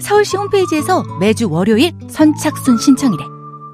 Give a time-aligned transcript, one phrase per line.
[0.00, 3.24] 서울시 홈페이지에서 매주 월요일 선착순 신청이래.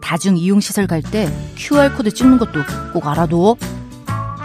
[0.02, 2.60] 다중 이용시설 갈 때 QR코드 찍는 것도
[2.92, 3.56] 꼭 알아둬.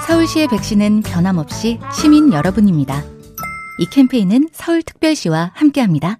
[0.07, 3.03] 서울시의 백신은 변함없이 시민 여러분입니다.
[3.79, 6.17] 이 캠페인은 서울특별시와 함께합니다.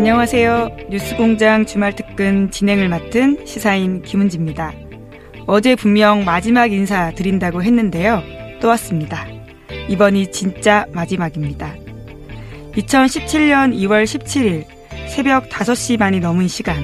[0.00, 0.76] 안녕하세요.
[0.88, 4.72] 뉴스공장 주말 특근 진행을 맡은 시사인 김은지입니다.
[5.46, 8.22] 어제 분명 마지막 인사 드린다고 했는데요.
[8.62, 9.26] 또 왔습니다.
[9.90, 11.74] 이번이 진짜 마지막입니다.
[12.76, 14.64] 2017년 2월 17일
[15.06, 16.82] 새벽 5시 반이 넘은 시간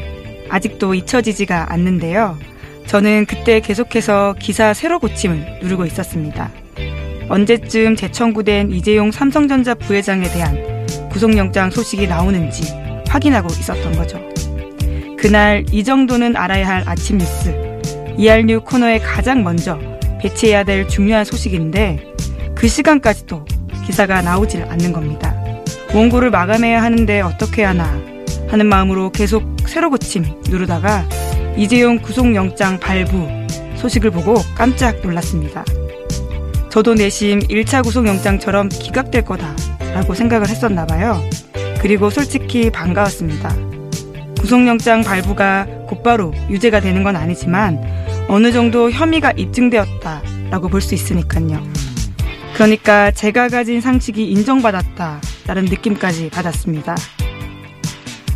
[0.50, 2.36] 아직도 잊혀지지가 않는데요.
[2.86, 6.50] 저는 그때 계속해서 기사 새로 고침을 누르고 있었습니다.
[7.30, 12.85] 언제쯤 재청구된 이재용 삼성전자 부회장에 대한 구속영장 소식이 나오는지
[13.16, 14.20] 확인하고 있었던 거죠.
[15.18, 17.54] 그날 이 정도는 알아야 할 아침 뉴스
[18.18, 19.78] 이알뉴 코너에 가장 먼저
[20.20, 22.14] 배치해야 될 중요한 소식인데
[22.54, 23.44] 그 시간까지도
[23.84, 25.34] 기사가 나오질 않는 겁니다.
[25.94, 27.84] 원고를 마감해야 하는데 어떻게 하나
[28.48, 31.08] 하는 마음으로 계속 새로 고침 누르다가
[31.56, 33.28] 이재용 구속영장 발부
[33.76, 35.64] 소식을 보고 깜짝 놀랐습니다.
[36.70, 41.22] 저도 내심 1차 구속영장처럼 기각될 거다라고 생각을 했었나 봐요.
[41.86, 43.54] 그리고 솔직히 반가웠습니다.
[44.40, 47.80] 구속영장 발부가 곧바로 유죄가 되는 건 아니지만
[48.26, 51.62] 어느 정도 혐의가 입증되었다라고 볼 수 있으니까요.
[52.54, 56.96] 그러니까 제가 가진 상식이 인정받았다라는 느낌까지 받았습니다.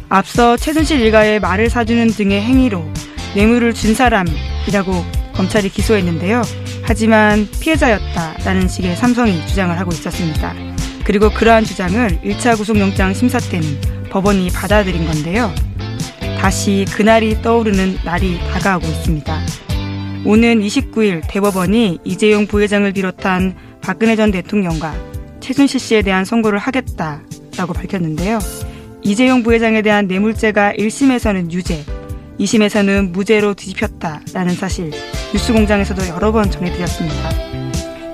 [0.09, 2.85] 앞서 최순실 일가의 말을 사주는 등의 행위로
[3.35, 6.43] 뇌물을 준 사람이라고 검찰이 기소했는데요.
[6.85, 10.55] 하지만 피해자였다라는 식의 삼성이 주장을 하고 있었습니다.
[11.05, 13.81] 그리고 그러한 주장을 1차 구속영장 심사 때는
[14.11, 15.53] 법원이 받아들인 건데요.
[16.39, 19.41] 다시 그날이 떠오르는 날이 다가오고 있습니다.
[20.25, 24.95] 오는 29일 대법원이 이재용 부회장을 비롯한 박근혜 전 대통령과
[25.41, 28.39] 최순실 씨에 대한 선고를 하겠다라고 밝혔는데요.
[29.03, 31.85] 이재용 부회장에 대한 뇌물죄가 1심에서는 유죄,
[32.39, 34.91] 2심에서는 무죄로 뒤집혔다라는 사실
[35.33, 37.31] 뉴스공장에서도 여러 번 전해드렸습니다.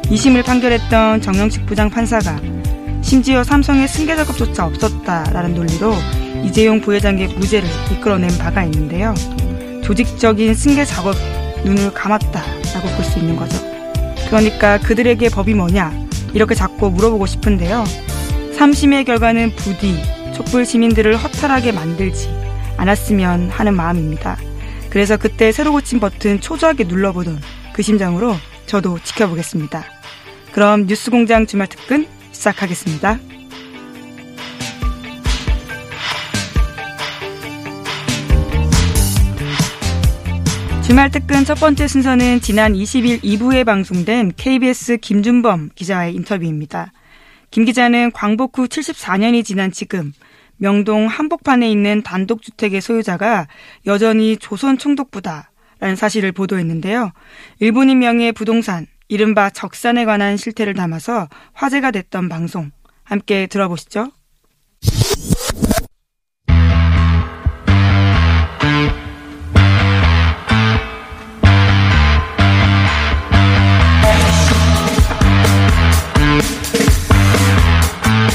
[0.03, 2.41] 2심을 판결했던 정영식 부장 판사가
[3.07, 5.95] 심지어 삼성의 승계 작업조차 없었다라는 논리로
[6.45, 9.15] 이재용 부회장의 무죄를 이끌어낸 바가 있는데요.
[9.85, 11.15] 조직적인 승계 작업
[11.65, 13.57] 눈을 감았다라고 볼 수 있는 거죠.
[14.27, 15.93] 그러니까 그들에게 법이 뭐냐
[16.35, 17.85] 이렇게 자꾸 물어보고 싶은데요.
[18.59, 20.03] 3심의 결과는 부디
[20.35, 22.29] 촛불 시민들을 허탈하게 만들지
[22.77, 24.37] 않았으면 하는 마음입니다.
[24.91, 27.41] 그래서 그때 새로 고친 버튼 초조하게 눌러보던
[27.73, 28.35] 그 심정으로
[28.67, 29.85] 저도 지켜보겠습니다.
[30.51, 33.19] 그럼 뉴스공장 주말 특근 시작하겠습니다.
[40.87, 46.93] 주말 특근 첫 번째 순서는 지난 20일 2부에 방송된 KBS 김준범 기자와의 인터뷰입니다.
[47.51, 50.13] 김 기자는 광복 후 74년이 지난 지금
[50.59, 53.49] 명동 한복판에 있는 단독주택의 소유자가
[53.87, 57.11] 여전히 조선 총독부다라는 사실을 보도했는데요.
[57.59, 62.71] 일본인 명의 부동산, 이른바 적산에 관한 실태를 담아서 화제가 됐던 방송
[63.05, 64.11] 함께 들어보시죠.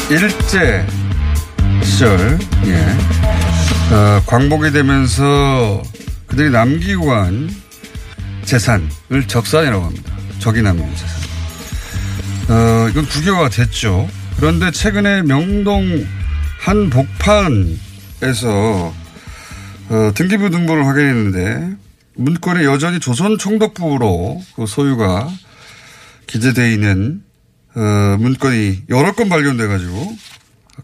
[0.10, 0.86] 일제
[1.84, 3.96] 시절, 예.
[3.96, 5.82] 어, 광복이 되면서
[6.28, 7.50] 그들이 남기고 간
[8.44, 10.21] 재산을 적산이라고 합니다.
[10.42, 11.22] 적이 남긴 재산.
[12.50, 14.10] 어, 이건 부교가 됐죠.
[14.38, 16.06] 그런데 최근에 명동
[16.60, 18.94] 한 복판에서
[19.90, 21.76] 어, 등기부 등본을 확인했는데
[22.16, 25.30] 문건에 여전히 조선 총독부로 그 소유가
[26.28, 27.22] 기재되어 있는
[27.76, 30.18] 어, 문건이 여러 건 발견돼 가지고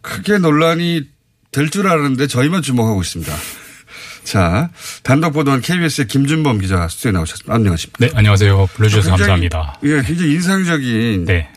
[0.01, 1.03] 크게 논란이
[1.51, 3.33] 될 줄 알았는데 저희만 주목하고 있습니다.
[4.27, 4.69] 자,
[5.03, 7.53] 단독 보도한 KBS의 김준범 기자 스튜디오에 나오셨습니다.
[7.55, 8.05] 안녕하십니까.
[8.05, 8.67] 네, 안녕하세요.
[8.73, 9.79] 불러주셔서 감사합니다.
[9.83, 11.23] 예, 굉장히 인상적인.
[11.23, 11.47] 네.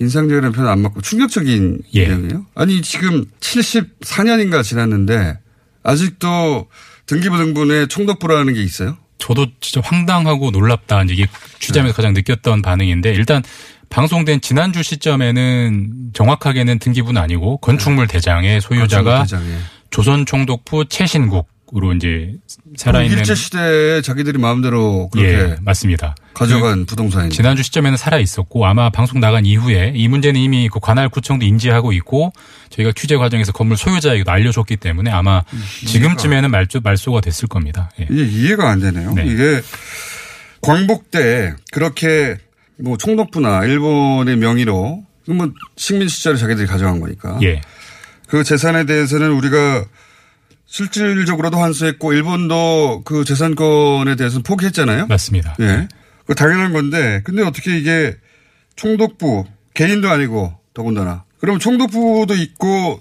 [0.00, 2.08] 인상적이라는 표현 안 맞고 충격적인 예.
[2.08, 2.44] 내용이에요.
[2.54, 5.38] 아니, 지금 74년인가 지났는데
[5.82, 6.68] 아직도
[7.06, 8.98] 등기부 등본에 총독부라는 게 있어요?
[9.16, 11.04] 저도 진짜 황당하고 놀랍다.
[11.04, 11.26] 이제 이게
[11.58, 13.42] 취재하면서 가장 느꼈던 반응인데 일단
[13.88, 19.56] 방송된 지난주 시점에는 정확하게는 등기부는 아니고 건축물 대장의 소유자가 대장에.
[19.88, 22.36] 조선 총독부 최신국 으로 이제
[22.76, 26.14] 살아있는 일제 시대에 자기들이 마음대로 그렇게 예, 맞습니다.
[26.32, 27.34] 가져간 부동산인데.
[27.34, 31.92] 지난주 시점에는 살아 있었고 아마 방송 나간 이후에 이 문제는 이미 그 관할 구청도 인지하고
[31.94, 32.32] 있고
[32.70, 35.42] 저희가 취재 과정에서 건물 소유자에게도 알려줬기 때문에 아마
[35.86, 37.90] 지금쯤에는 말조, 말소가 됐을 겁니다.
[37.98, 38.06] 예.
[38.08, 39.12] 이게 이해가 안 되네요.
[39.14, 39.26] 네.
[39.26, 39.60] 이게
[40.60, 42.36] 광복 때 그렇게
[42.78, 47.62] 뭐 총독부나 일본의 명의로 뭐 식민 시절에 자기들이 가져간 거니까 예.
[48.28, 49.84] 그 재산에 대해서는 우리가
[50.74, 55.06] 실질적으로도 환수했고 일본도 그 재산권에 대해서는 포기했잖아요.
[55.06, 55.54] 맞습니다.
[55.60, 55.86] 예.
[56.26, 58.16] 그 당연한 건데 근데 어떻게 이게
[58.74, 63.00] 총독부 개인도 아니고 더군다나 그럼 총독부도 있고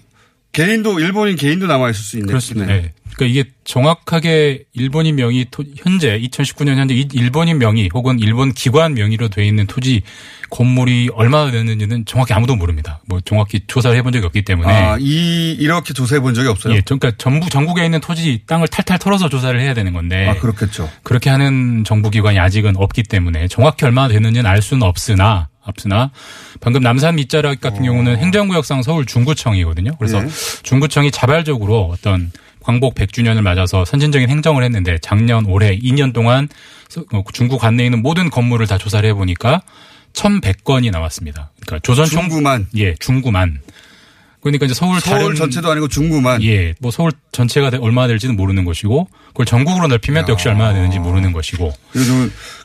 [0.52, 2.28] 개인도 일본인 개인도 남아 있을 수 있네.
[2.28, 2.72] 그렇습니다.
[2.72, 2.94] 네.
[3.14, 3.16] 예.
[3.16, 8.94] 그러니까 이게 정확하게 일본인 명의 토- 현재 2019년 현재 이- 일본인 명의 혹은 일본 기관
[8.96, 10.02] 명의로 돼 있는 토지
[10.50, 13.00] 건물이 얼마나 되는지는 정확히 아무도 모릅니다.
[13.08, 16.76] 뭐 정확히 조사를 해본 적이 없기 때문에 아, 이 이렇게 조사해 본 적이 없어요.
[16.76, 20.90] 예, 그러니까 전부 전국에 있는 토지 땅을 탈탈 털어서 조사를 해야 되는 건데 아, 그렇겠죠.
[21.04, 26.12] 그렇게 하는 정부 기관이 아직은 없기 때문에 정확히 얼마나 되는지는 알 수는 없으나 없으나
[26.60, 29.96] 방금 남산 밑자락 같은 경우는 행정구역상 서울 중구청이거든요.
[29.98, 30.28] 그래서 네.
[30.64, 32.32] 중구청이 자발적으로 어떤
[32.64, 36.48] 광복 100주년을 맞아서 선진적인 행정을 했는데 작년 올해 2년 동안
[36.90, 39.62] 서- 어, 중구 관내에 있는 모든 건물을 다 조사를 해보니까
[40.14, 41.52] 1,100건이 나왔습니다.
[41.62, 43.60] 그러니까 조선 총 중구만 예 중구만
[44.42, 48.36] 그러니까 이제 서울 서울 다른 전체도 아니고 중구만 예, 뭐 서울 전체가 되- 얼마나 될지는
[48.36, 52.12] 모르는 것이고 그걸 전국으로 넓히면 또 역시 얼마나 되는지 모르는 것이고 그래서,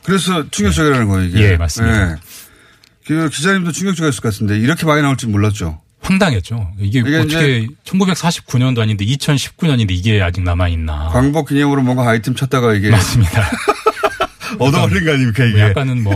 [0.03, 1.41] 그래서 충격적이라는 거예요, 이게.
[1.53, 2.11] 예, 맞습니다.
[2.11, 2.15] 예.
[3.07, 5.81] 그 기자님도 충격적이었을 것 같은데 이렇게 많이 나올 줄 몰랐죠.
[6.01, 6.71] 황당했죠.
[6.79, 11.09] 이게, 이게 어떻게 1949년도 아닌데 2019년인데 이게 아직 남아 있나?
[11.09, 13.49] 광복 기념으로 뭔가 아이템 찾다가 이게 맞습니다.
[14.59, 15.59] 얻어걸린 거 아닙니까, 뭐 이게.
[15.61, 16.13] 약간은 뭐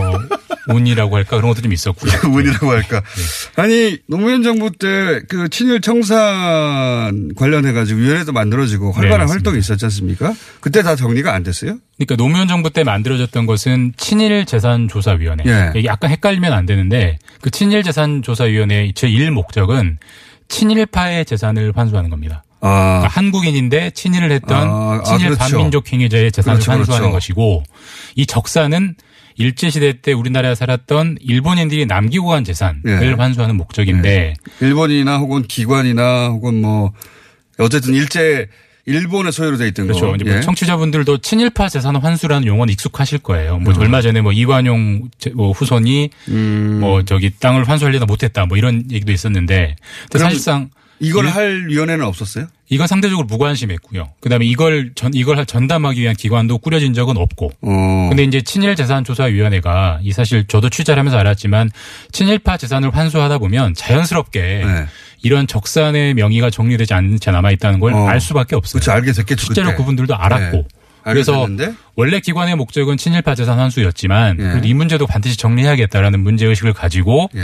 [0.68, 2.12] 운이라고 할까 그런 것도 좀 있었고요.
[2.34, 3.02] 운이라고 할까.
[3.02, 3.62] 네.
[3.62, 9.32] 아니, 노무현 정부 때 그 친일 청산 관련해가지고 위원회도 만들어지고 활발한 네.
[9.32, 10.34] 활동이 있었지 않습니까?
[10.60, 11.78] 그때 다 정리가 안 됐어요?
[11.98, 15.44] 그러니까 노무현 정부 때 만들어졌던 것은 친일 재산 조사 위원회.
[15.46, 15.72] 예.
[15.76, 19.98] 이게 약간 헷갈리면 안 되는데 그 친일 재산 조사 위원회의 제1 목적은
[20.50, 22.44] 친일파의 재산을 환수하는 겁니다.
[22.62, 25.40] 아, 그러니까 한국인인데 친일을 했던 아, 아, 친일 그렇죠.
[25.40, 27.14] 반민족 행위자의 재산을 그렇죠, 환수하는 그렇죠.
[27.14, 27.64] 것이고
[28.16, 28.96] 이 적사는
[29.36, 33.14] 일제시대 때 우리나라에 살았던 일본인들이 남기고 간 재산을 예.
[33.18, 36.92] 환수하는 목적인데 일본이나 혹은 기관이나 혹은 뭐
[37.60, 38.48] 어쨌든 일제
[38.86, 40.08] 일본의 소유로 돼 있던 그렇죠.
[40.12, 40.18] 거.
[40.18, 40.42] 뭐 예.
[40.42, 43.58] 청취자분들도 친일파 재산 환수라는 용어는 익숙하실 거예요.
[43.60, 46.80] 뭐 얼마 전에 뭐 이완용 제- 뭐 후손이 음.
[46.82, 49.78] 뭐 저기 땅을 환수하려다 못했다 뭐 이런 얘기도 있었는데
[50.12, 52.48] 사실상 이걸 일- 할 위원회는 없었어요?
[52.70, 54.12] 이건 상대적으로 무관심했고요.
[54.22, 58.06] 그다음에 이걸 전 이걸 전담하기 위한 기관도 꾸려진 적은 없고 어.
[58.10, 61.70] 근데 이제 친일 재산 조사 위원회가 이 사실 저도 취재를 하면서 알았지만
[62.12, 64.86] 친일파 재산을 환수하다 보면 자연스럽게 네.
[65.22, 68.08] 이런 적산의 명의가 정리되지 않은 채 남아 있다는 걸 어.
[68.08, 68.80] 알 수밖에 없어요.
[68.80, 68.92] 그렇죠.
[68.92, 69.46] 알게 됐겠죠.
[69.46, 69.78] 실제로 그때.
[69.78, 70.58] 그분들도 알았고.
[70.58, 70.64] 네.
[71.12, 71.48] 그래서?
[71.96, 74.68] 원래 기관의 목적은 친일파 재산 환수였지만 예.
[74.68, 77.40] 이 문제도 반드시 정리해야겠다라는 문제 의식을 가지고 예.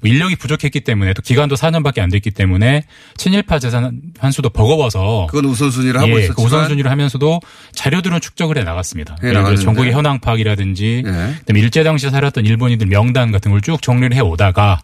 [0.00, 2.84] 뭐 인력이 부족했기 때문에 또 기간도 4년밖에 안 됐기 때문에
[3.16, 7.40] 친일파 재산 환수도 버거워서 그건 우선순위를 하고 예, 그 우선순위를 하면서도
[7.72, 9.16] 자료들은 축적을 해 나갔습니다.
[9.22, 9.56] 해 예를 들어.
[9.56, 11.10] 전국의 현황 파악이라든지 예.
[11.38, 14.80] 그다음에 일제 당시에 살았던 일본인들 명단 같은 걸 쭉 정리를 해 오다가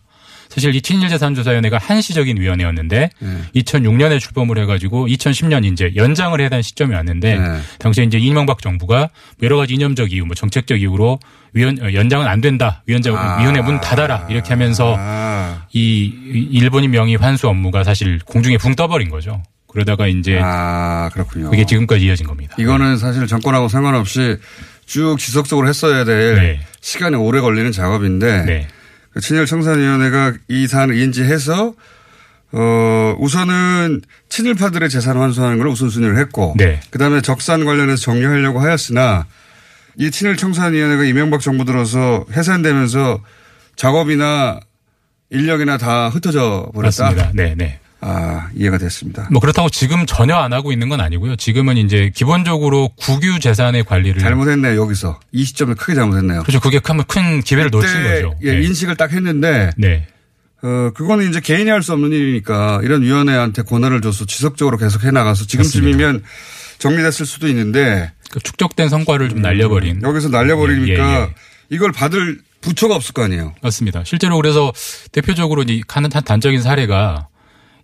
[0.50, 3.61] 사실 이 친일재산조사위원회가 한시적인 위원회였는데 예.
[3.61, 7.61] 2006년에 출범을 해가지고 2010년 이제 연장을 해야 되는 시점이 왔는데 네.
[7.78, 9.11] 당시에 이제 이명박 정부가
[9.42, 11.21] 여러 가지 이념적 이유, 뭐 정책적 이유로
[11.52, 13.40] 위원 어, 연장은 안 된다, 위원장 아.
[13.40, 15.66] 위원회 문 닫아라 이렇게 하면서 아.
[15.73, 16.12] 이이
[16.50, 19.42] 일본인 명의 환수 업무가 사실 공중에 붕 떠버린 거죠.
[19.69, 21.49] 그러다가 이제 아, 그렇군요.
[21.50, 22.57] 그게 지금까지 이어진 겁니다.
[22.59, 24.37] 이거는 사실 정권하고 상관없이
[24.85, 26.61] 쭉 지속적으로 했어야 될 네.
[26.80, 28.69] 시간이 오래 걸리는 작업인데 네.
[29.12, 31.74] 그 친일 청산위원회가 이 사안을 인지해서
[32.52, 36.80] 어 우선은 친일파들의 재산 환수하는 걸 우선순위를 했고 네.
[36.90, 39.26] 그다음에 적산 관련해서 정리하려고 하였으나
[39.96, 43.20] 이 친일 청산위원회가 이명박 정부 들어서 해산되면서
[43.76, 44.60] 작업이나
[45.30, 47.04] 인력이나 다 흩어져 버렸다.
[47.04, 47.30] 맞습니다.
[47.34, 47.78] 네, 네.
[48.02, 49.28] 아 이해가 됐습니다.
[49.30, 51.37] 뭐 그렇다고 지금 전혀 안 하고 있는 건 아니고요.
[51.37, 56.42] 지금은 이제 기본적으로 국유 재산의 관리를 잘못했네요 여기서 이 시점에 크게 잘못했네요.
[56.45, 56.61] 그렇죠.
[56.61, 58.35] 그게 큰, 큰 기회를 놓친 거죠.
[58.42, 58.62] 예, 네.
[58.66, 60.07] 인식을 딱 했는데 네.
[60.62, 65.11] 어, 그거는 이제 개인이 할 수 없는 일이니까 이런 위원회한테 권한을 줘서 지속적으로 계속 해
[65.11, 66.23] 나가서 지금쯤이면
[66.78, 70.02] 정리됐을 수도 있는데 그 축적된 성과를 좀 날려버린.
[70.02, 71.35] 여기서 날려버리니까 예, 예, 예.
[71.71, 73.54] 이걸 받을 부처가 없을 거 아니에요.
[73.62, 74.04] 맞습니다.
[74.04, 74.73] 실제로 그래서
[75.12, 77.28] 대표적으로 이 단적인 사례가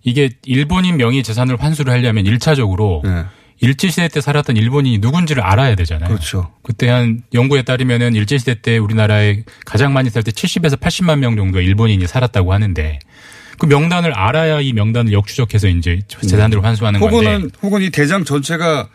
[0.07, 3.25] 이게 일본인 명의 재산을 환수를 하려면 1차적으로 예.
[3.59, 6.09] 일제시대 때 살았던 일본인이 누군지를 알아야 되잖아요.
[6.09, 6.53] 그렇죠.
[6.63, 11.67] 그때 한 연구에 따르면은 일제시대 때 우리나라에 가장 많이 살 때 70에서 80만 명 정도의
[11.67, 13.01] 일본인이 살았다고 하는데
[13.59, 17.17] 그 명단을 알아야 이 명단을 역추적해서 이제 재산들을 환수하는 건데.
[17.17, 18.89] 혹은 혹은 이 대장 전체가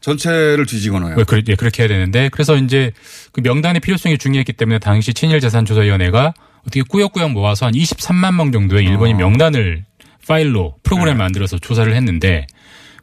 [0.00, 1.16] 전체를 뒤지거나요.
[1.18, 2.92] 왜 그래, 예, 그렇게 해야 되는데 그래서 이제
[3.32, 8.52] 그 명단의 필요성이 중요했기 때문에 당시 친일 재산 조사위원회가 어떻게 꾸역꾸역 모아서 한 23만 명
[8.52, 9.18] 정도의 일본인 어.
[9.18, 9.84] 명단을
[10.26, 11.24] 파일로 프로그램을 네.
[11.24, 12.46] 만들어서 조사를 했는데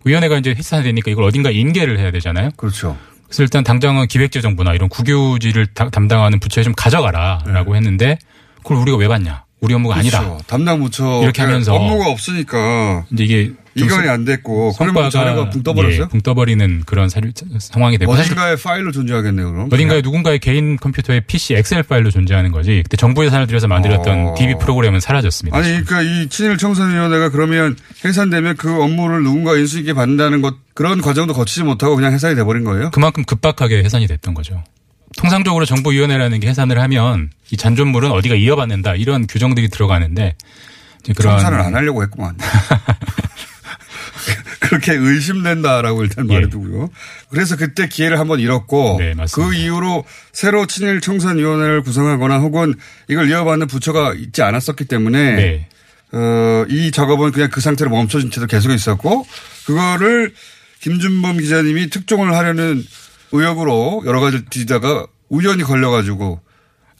[0.05, 2.49] 위원회가 이제 해산되니까 이걸 어딘가 인계를 해야 되잖아요.
[2.57, 2.97] 그렇죠.
[3.25, 8.17] 그래서 일단 당장은 기획재정부나 이런 국유지를 다- 담당하는 부처에 좀 가져가라라고 했는데
[8.57, 9.45] 그걸 우리가 왜 받냐?
[9.63, 10.19] 우리 업무가 아니다.
[10.19, 10.25] 네.
[10.25, 10.43] 그렇죠.
[10.45, 15.49] 담당 부처 이렇게 하면서 업무가 없으니까 이제 이게 좀 이관이 안 됐고 그러면 성과가 자료가
[15.51, 16.01] 붕 떠버렸어요.
[16.03, 17.29] 예, 붕 떠버리는 그런 사료,
[17.59, 19.51] 상황이 되고 어딘가에 파일로 존재하겠네요.
[19.51, 22.81] 그럼 어딘가에 누군가의 개인 컴퓨터에 PC 엑셀 파일로 존재하는 거지.
[22.83, 24.35] 그때 정부 예산을 들여서 만들었던 어.
[24.37, 25.57] DB 프로그램은 사라졌습니다.
[25.57, 31.01] 아니 그러니까 이 친일 청산위원회가 그러면 해산되면 그 업무를 누군가 인수 있게 받는다는 것 그런
[31.01, 32.91] 과정도 거치지 못하고 그냥 해산이 돼버린 거예요.
[32.91, 34.61] 그만큼 급박하게 해산이 됐던 거죠.
[35.17, 40.35] 통상적으로 정부위원회라는 게 해산을 하면 이 잔존물은 어디가 이어받는다 이런 규정들이 들어가는데
[41.15, 42.37] 그런 청산을 안 하려고 했구만.
[44.59, 46.33] 그렇게 의심된다라고 일단 예.
[46.33, 46.89] 말해두고요.
[47.29, 49.13] 그래서 그때 기회를 한번 잃었고 네.
[49.33, 52.73] 그 이후로 새로 친일 청산위원회를 구성하거나 혹은
[53.07, 55.67] 이걸 이어받는 부처가 있지 않았었기 때문에 네.
[56.13, 59.27] 어, 이 작업은 그냥 그 상태로 멈춰진 채로 계속 있었고
[59.65, 60.33] 그거를
[60.79, 62.83] 김준범 기자님이 특종을 하려는
[63.33, 66.39] 의혹으로 여러 가지 뒤지다가 우연히 걸려가지고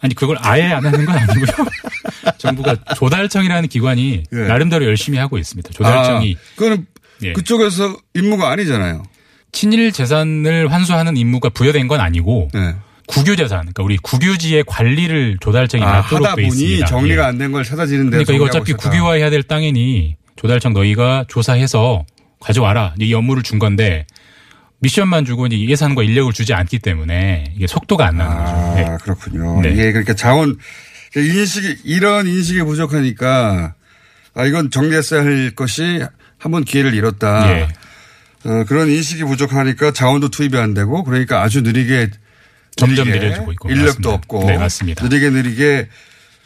[0.02, 1.46] 아니 그걸 아예 안 하는 건 아니고요.
[2.38, 4.38] 정부가 조달청이라는 기관이 예.
[4.38, 5.70] 나름대로 열심히 하고 있습니다.
[5.72, 6.86] 조달청이 아, 그거는
[7.22, 7.34] 예.
[7.34, 9.04] 그쪽에서 임무가 아니잖아요.
[9.54, 12.76] 친일 재산을 환수하는 임무가 부여된 건 아니고 네.
[13.08, 16.86] 국유 재산, 그러니까 우리 국유지의 관리를 조달청이 아, 맡도록 돼 있습니다.
[16.88, 17.28] 정리가 예.
[17.28, 22.06] 안된 걸 찾아지는 데 그러니까 이거 어차피 국유화해야 될 땅이니 조달청 너희가 조사해서
[22.40, 22.96] 가져와라.
[23.00, 24.06] 이 업무를 준 건데
[24.84, 28.52] 미션만 주고 이제 예산과 인력을 주지 않기 때문에 이게 속도가 안 나는 거죠.
[28.52, 28.98] 아, 네.
[29.02, 29.62] 그렇군요.
[29.62, 29.72] 네.
[29.72, 30.58] 이게 그러니까 자원
[31.16, 33.76] 인식이 이런 인식이 부족하니까
[34.36, 36.04] 아 이건 정리했어야 할 것이
[36.38, 37.50] 한 번 기회를 잃었다.
[37.58, 37.68] 예.
[38.44, 42.10] 어, 그런 인식이 부족하니까 자원도 투입이 안 되고 그러니까 아주 느리게
[42.76, 43.70] 점점 느리게 느려지고 있고.
[43.70, 44.10] 인력도 맞습니다.
[44.12, 45.08] 없고 네, 맞습니다.
[45.08, 45.88] 느리게 느리게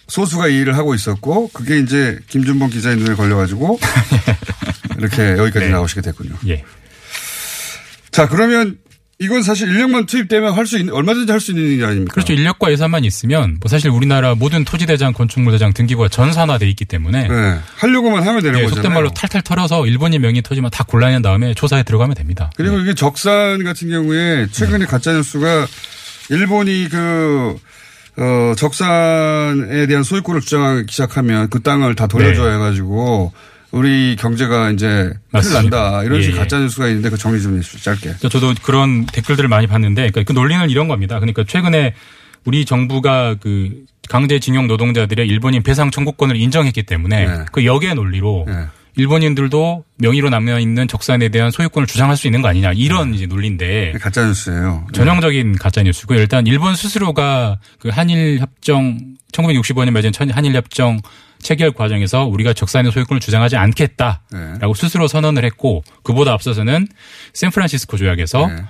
[0.07, 3.79] 소수가 이 일을 하고 있었고 그게 이제 김준범 기자의 눈에 걸려가지고
[4.99, 5.69] 이렇게 여기까지 네.
[5.69, 6.35] 나오시게 됐군요.
[6.47, 6.63] 예.
[8.17, 8.79] 자 그러면
[9.19, 12.13] 이건 사실 인력만 투입되면 할 수 있는 얼마든지 할 수 있는 일 아닙니까?
[12.15, 12.33] 그렇죠.
[12.33, 17.59] 인력과 예산만 있으면 뭐 사실 우리나라 모든 토지대장, 건축물대장 등기부가 전산화돼 있기 때문에 네.
[17.75, 18.69] 하려고만 하면 되는 예, 거잖아요.
[18.81, 22.49] 속된 말로 탈탈 털어서 일본인 명의 토지만 다 골라낸 다음에 조사에 들어가면 됩니다.
[22.55, 24.85] 그리고 이게 적산 같은 경우에 최근에 네.
[24.87, 25.67] 가짜 뉴스가
[26.31, 27.55] 일본이 그,
[28.17, 32.55] 어, 적산에 대한 소유권을 주장하기 시작하면 그 땅을 다 돌려줘야 네.
[32.55, 33.31] 해가지고
[33.71, 35.81] 우리 경제가 이제 큰일 맞습니다.
[35.81, 36.03] 난다.
[36.03, 36.39] 이런 예, 식의 예.
[36.41, 37.79] 가짜 뉴스가 있는데 그 정리 좀 해주시죠.
[37.83, 38.01] 짧게.
[38.01, 41.19] 그러니까 저도 그런 댓글들을 많이 봤는데 그러니까 그 논리는 이런 겁니다.
[41.19, 41.93] 그러니까 최근에
[42.45, 47.45] 우리 정부가 그 강제징용 노동자들의 일본인 배상 청구권을 인정했기 때문에 네.
[47.51, 48.65] 그 역의 논리로 네.
[48.95, 53.93] 일본인들도 명의로 남아 있는 적산에 대한 소유권을 주장할 수 있는 거 아니냐 이런 이제 논리인데
[54.01, 54.87] 가짜 뉴스예요.
[54.93, 56.19] 전형적인 가짜 뉴스고요.
[56.19, 58.97] 일단 일본 스스로가 그 한일 협정
[59.33, 60.99] 1965년에 맺은 천- 한일 협정
[61.47, 64.59] 체결 과정에서 우리가 적산의 소유권을 주장하지 않겠다라고 네.
[64.75, 66.89] 스스로 선언을 했고 그보다 앞서서는
[67.33, 68.65] 샌프란시스코 조약에서 네.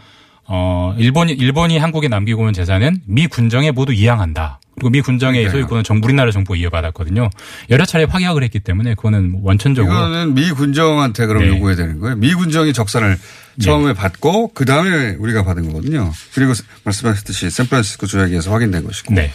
[0.45, 4.59] 어 일본이 일본이 한국에 남기고 온 재산은 미 군정에 모두 이양한다.
[4.75, 5.61] 그리고 미 군정의 그러니까요.
[5.61, 7.31] 소유권은 정 우리나라 정부가 이어받았거든요.
[7.71, 11.49] 여러 차례 확약을 했기 때문에 그거는 원천적으로 이거는 미 군정한테 그럼 네.
[11.49, 12.15] 요구해야 되는 거예요.
[12.17, 13.17] 미 군정이 적산을
[13.59, 16.11] 처음에 받고 그 다음에 우리가 받은 거거든요.
[16.35, 16.53] 그리고
[16.83, 19.15] 말씀하셨듯이 샌프란시스코 조약에서 확인된 것이고.
[19.15, 19.31] 네.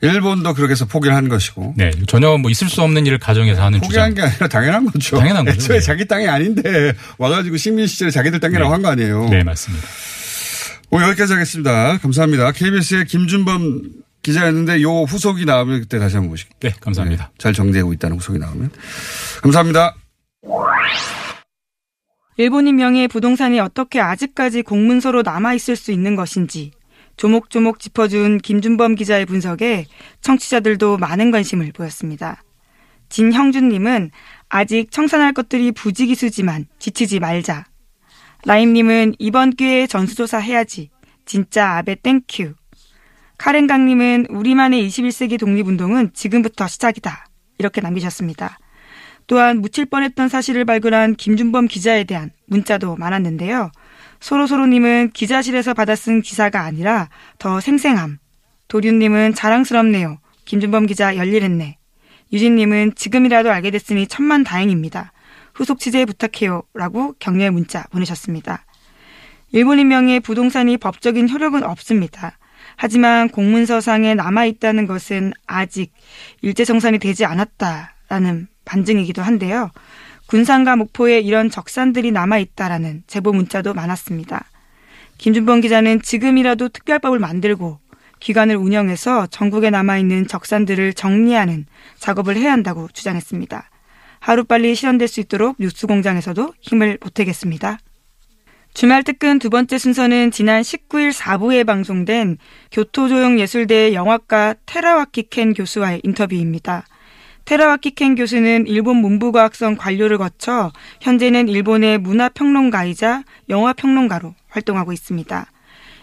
[0.00, 1.74] 일본도 그렇게 해서 포기를 한 것이고.
[1.76, 1.90] 네.
[2.06, 4.14] 전혀 뭐 있을 수 없는 일을 가정해서 하는 포기한 주장.
[4.14, 5.18] 게 아니라 당연한 거죠.
[5.18, 5.56] 당연한 거죠.
[5.56, 5.84] 애초에 네.
[5.84, 8.72] 자기 땅이 아닌데 와가지고 식민 시절에 자기들 땅이라고 네.
[8.72, 9.28] 한거 아니에요.
[9.30, 9.86] 네, 맞습니다.
[10.90, 11.98] 오늘 여기까지 하겠습니다.
[11.98, 12.52] 감사합니다.
[12.52, 13.82] KBS의 김준범
[14.22, 16.58] 기자였는데 요 후속이 나오면 그때 다시 한번 보실게요.
[16.60, 17.32] 네, 감사합니다.
[17.38, 18.70] 잘 정리되고 있다는 후속이 나오면.
[19.42, 19.94] 감사합니다.
[22.36, 26.72] 일본인 명의의 부동산이 어떻게 아직까지 공문서로 남아있을 수 있는 것인지
[27.16, 29.86] 조목조목 짚어준 김준범 기자의 분석에
[30.20, 32.42] 청취자들도 많은 관심을 보였습니다.
[33.08, 34.10] 진형준님은
[34.48, 37.64] 아직 청산할 것들이 부지기수지만 지치지 말자.
[38.44, 40.90] 라임님은 이번 기회에 전수조사 해야지.
[41.24, 42.54] 진짜 아베 thank you.
[43.38, 47.26] 카렌강님은 우리만의 21세기 독립운동은 지금부터 시작이다.
[47.58, 48.58] 이렇게 남기셨습니다.
[49.26, 53.70] 또한 묻힐 뻔했던 사실을 발굴한 김준범 기자에 대한 문자도 많았는데요.
[54.24, 58.16] 소로소로님은 기자실에서 받아 쓴 기사가 아니라 더 생생함.
[58.68, 60.18] 도륜님은 자랑스럽네요.
[60.46, 61.76] 김준범 기자 열일했네.
[62.32, 65.12] 유진님은 지금이라도 알게 됐으니 천만 다행입니다.
[65.52, 66.62] 후속 취재 부탁해요.
[66.72, 68.64] 라고 격려의 문자 보내셨습니다.
[69.52, 72.38] 일본인 명의 부동산이 법적인 효력은 없습니다.
[72.76, 75.92] 하지만 공문서상에 남아있다는 것은 아직
[76.40, 79.70] 일제정산이 되지 않았다라는 반증이기도 한데요.
[80.26, 84.44] 군산과 목포에 이런 적산들이 남아있다라는 제보 문자도 많았습니다.
[85.18, 87.78] 김준범 기자는 지금이라도 특별법을 만들고
[88.20, 91.66] 기관을 운영해서 전국에 남아있는 적산들을 정리하는
[91.98, 93.70] 작업을 해야 한다고 주장했습니다.
[94.20, 97.78] 하루빨리 실현될 수 있도록 뉴스공장에서도 힘을 보태겠습니다.
[98.72, 102.38] 주말 특근 두 번째 순서는 지난 19일 4부에 방송된
[102.72, 106.84] 교토조형예술대 영화과 테라와키 켄 교수와의 인터뷰입니다.
[107.44, 110.72] 테라와키 켄 교수는 일본 문부과학성 관료를 거쳐
[111.02, 115.46] 현재는 일본의 문화평론가이자 영화평론가로 활동하고 있습니다.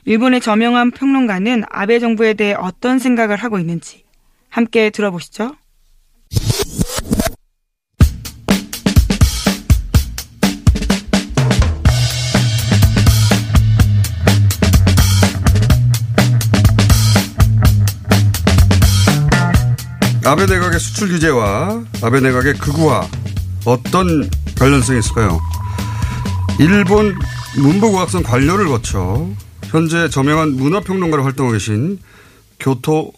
[0.05, 4.03] 일본의 저명한 평론가는 아베 정부에 대해 어떤 생각을 하고 있는지
[4.49, 5.55] 함께 들어보시죠.
[20.23, 23.07] 아베 내각의 수출 규제와 아베 내각의 극우화
[23.65, 25.39] 어떤 관련성이 있을까요?
[26.59, 27.17] 일본
[27.57, 29.27] 문부과학성 관료를 거쳐
[29.65, 31.97] 현재 저명한 문화평론가로 활동하고 계신
[32.59, 33.13] 교토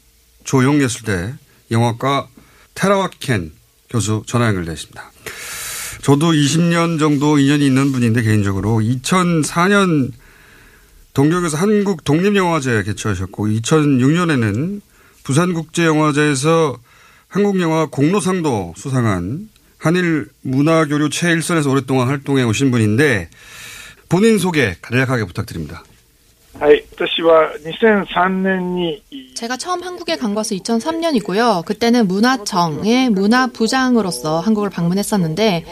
[0.46, 1.34] 조용예술대
[1.72, 2.28] 영화과
[2.74, 3.52] 테라와키 켄
[3.90, 5.12] 교수 전화 연결되어 있습니다.
[6.04, 10.12] 저도 20년 정도 인연이 있는 분인데 개인적으로 2004년
[11.14, 14.82] 동경에서 한국 독립영화제 개최하셨고 2006년에는
[15.24, 16.78] 부산국제영화제에서
[17.34, 19.50] 한국 영화 공로상도 수상한
[19.80, 23.28] 한일 문화교류 최일선에서 오랫동안 활동해 오신 분인데
[24.08, 25.84] 본인 소개 간략하게 부탁드립니다.
[29.34, 31.66] 제가 처음 한국에 간 것은 2003년이고요.
[31.66, 35.66] 그때는 문화청의 문화부장으로서 한국을 방문했었는데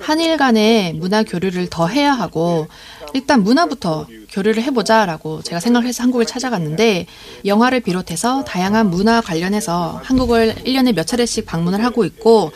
[0.00, 2.66] 한일 간의 문화 교류를 더 해야 하고
[3.14, 7.06] 일단 문화부터 교류를 해보자라고 제가 생각을 해서 한국을 찾아갔는데
[7.46, 12.52] 영화를 비롯해서 다양한 문화 관련해서 한국을 1년에 몇 차례씩 방문을 하고 있고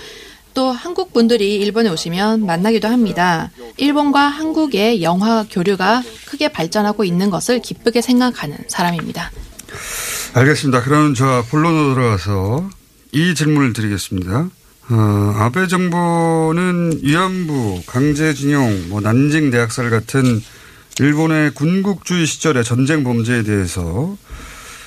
[0.55, 3.53] 또 한국 분들이 일본에 오시면 만나기도 합니다.
[3.77, 9.31] 일본과 한국의 영화 교류가 크게 발전하고 있는 것을 기쁘게 생각하는 사람입니다.
[10.35, 10.83] 알겠습니다.
[10.83, 12.71] 그럼 저 본론으로 들어가서
[13.13, 14.51] 이 질문을 드리겠습니다.
[14.91, 20.41] 어, 아베 정부는 위안부, 강제징용, 뭐 난징 대학살 같은
[20.99, 24.17] 일본의 군국주의 시절의 전쟁 범죄에 대해서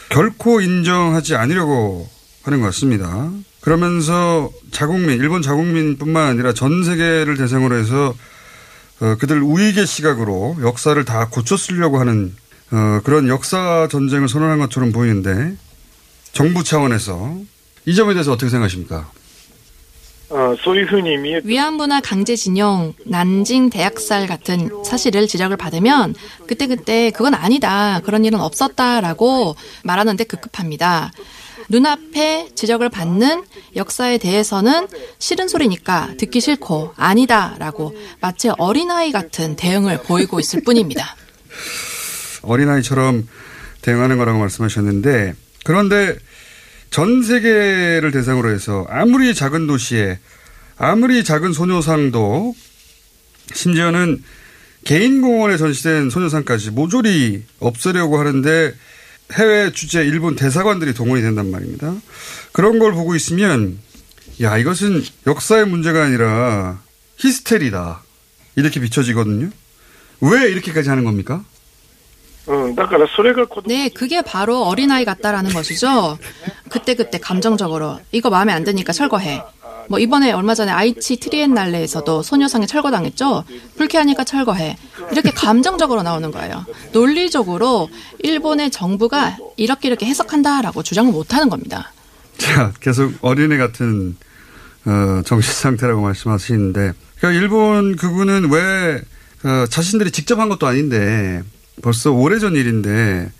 [0.10, 2.10] 결코 인정하지 않으려고
[2.42, 3.30] 하는 것 같습니다.
[3.62, 8.16] 그러면서 자국민, 일본 자국민뿐만 아니라 전 세계를 대상으로 해서
[9.02, 12.36] 어, 그들 우익의 시각으로 역사를 다 고쳐 쓰려고 하는
[12.72, 15.56] 어, 그런 역사 전쟁을 선언한 것처럼 보이는데
[16.34, 17.38] 정부 차원에서
[17.86, 19.12] 이 점에 대해서 어떻게 생각하십니까?
[21.44, 26.16] 위안부나 강제징용, 난징 대학살 같은 사실을 지적을 받으면
[26.48, 28.00] 그때그때 그건 아니다.
[28.04, 31.12] 그런 일은 없었다라고 말하는데 급급합니다.
[31.70, 33.44] 눈앞에 지적을 받는
[33.76, 34.88] 역사에 대해서는
[35.20, 41.16] 싫은 소리니까 듣기 싫고 아니다라고 마치 어린아이 같은 대응을 보이고 있을 뿐입니다.
[42.44, 43.28] 어린아이처럼
[43.82, 46.16] 대응하는 거라고 말씀하셨는데 그런데
[46.92, 50.20] 전 세계를 대상으로 해서 아무리 작은 도시에
[50.78, 52.54] 아무리 작은 소녀상도
[53.54, 54.22] 심지어는
[54.84, 58.74] 개인 공원에 전시된 소녀상까지 모조리 없애려고 하는데
[59.34, 61.96] 해외 주재 일본 대사관들이 동원이 된단 말입니다.
[62.52, 63.80] 그런 걸 보고 있으면
[64.42, 66.82] 야 이것은 역사의 문제가 아니라
[67.18, 68.04] 히스테리다
[68.58, 69.50] 이렇게 비춰지거든요.
[70.20, 71.46] 왜 이렇게까지 하는 겁니까?
[73.68, 76.18] 네, 그게 바로 어린아이 같다라는 것이죠.
[76.70, 79.44] 그때그때 감정적으로 이거 마음에 안 드니까 철거해.
[79.90, 83.44] 뭐 이번에 얼마 전에 아이치 트리엔날레에서도 소녀상에 철거당했죠.
[83.78, 84.78] 불쾌하니까 철거해.
[85.12, 86.66] 이렇게 감정적으로 나오는 거예요.
[86.94, 91.92] 논리적으로 일본의 정부가 이렇게 이렇게 해석한다라고 주장을 못 하는 겁니다.
[92.38, 94.16] 자, 계속 어린애 같은
[94.86, 99.02] 어, 정신 상태라고 말씀하시는데, 그러니까 일본 그분은 왜
[99.44, 101.44] 어, 자신들이 직접 한 것도 아닌데
[101.82, 103.32] 벌써 오래전 일인데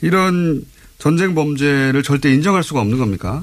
[0.00, 0.64] 이런
[0.98, 3.42] 전쟁 범죄를 절대 인정할 수가 없는 겁니까?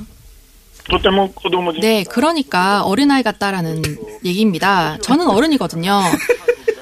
[1.81, 3.81] 네, 그러니까 어린아이 같다라는
[4.25, 4.97] 얘기입니다.
[5.01, 6.01] 저는 어른이거든요.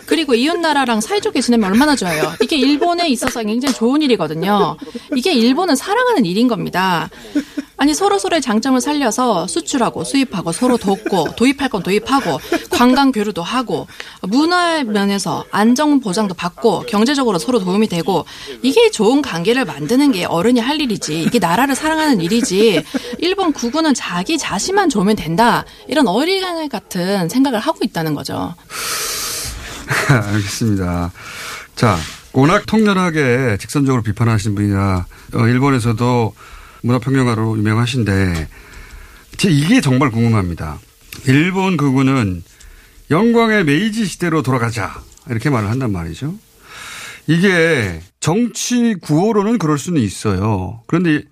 [0.06, 2.34] 그리고 이웃나라랑 사이좋게 지내면 얼마나 좋아요.
[2.42, 4.76] 이게 일본에 있어서 굉장히 좋은 일이거든요.
[5.16, 7.10] 이게 일본은 사랑하는 일인 겁니다.
[7.80, 12.40] 아니 서로 서로의 장점을 살려서 수출하고 수입하고 서로 돕고 도입할 건 도입하고
[12.70, 13.88] 관광 교류도 하고
[14.22, 18.26] 문화 면에서 안정 보장도 받고 경제적으로 서로 도움이 되고
[18.62, 22.84] 이게 좋은 관계를 만드는 게 어른이 할 일이지 이게 나라를 사랑하는 일이지
[23.20, 28.56] 일본 국군은 자기 자신만 좋으면 된다 이런 어린아이 같은 생각을 하고 있다는 거죠.
[30.10, 31.12] 알겠습니다.
[31.76, 31.98] 자
[32.34, 36.34] 워낙 통렬하게 직선적으로 비판하시는 분이라 어, 일본에서도
[36.82, 38.48] 문화평론가로 유명하신데
[39.38, 40.80] 제 이게 정말 궁금합니다.
[41.28, 42.44] 일본 극우는
[43.12, 46.36] 영광의 메이지 시대로 돌아가자 이렇게 말을 한단 말이죠.
[47.28, 50.82] 이게 정치 구호로는 그럴 수는 있어요.
[50.88, 51.24] 그런데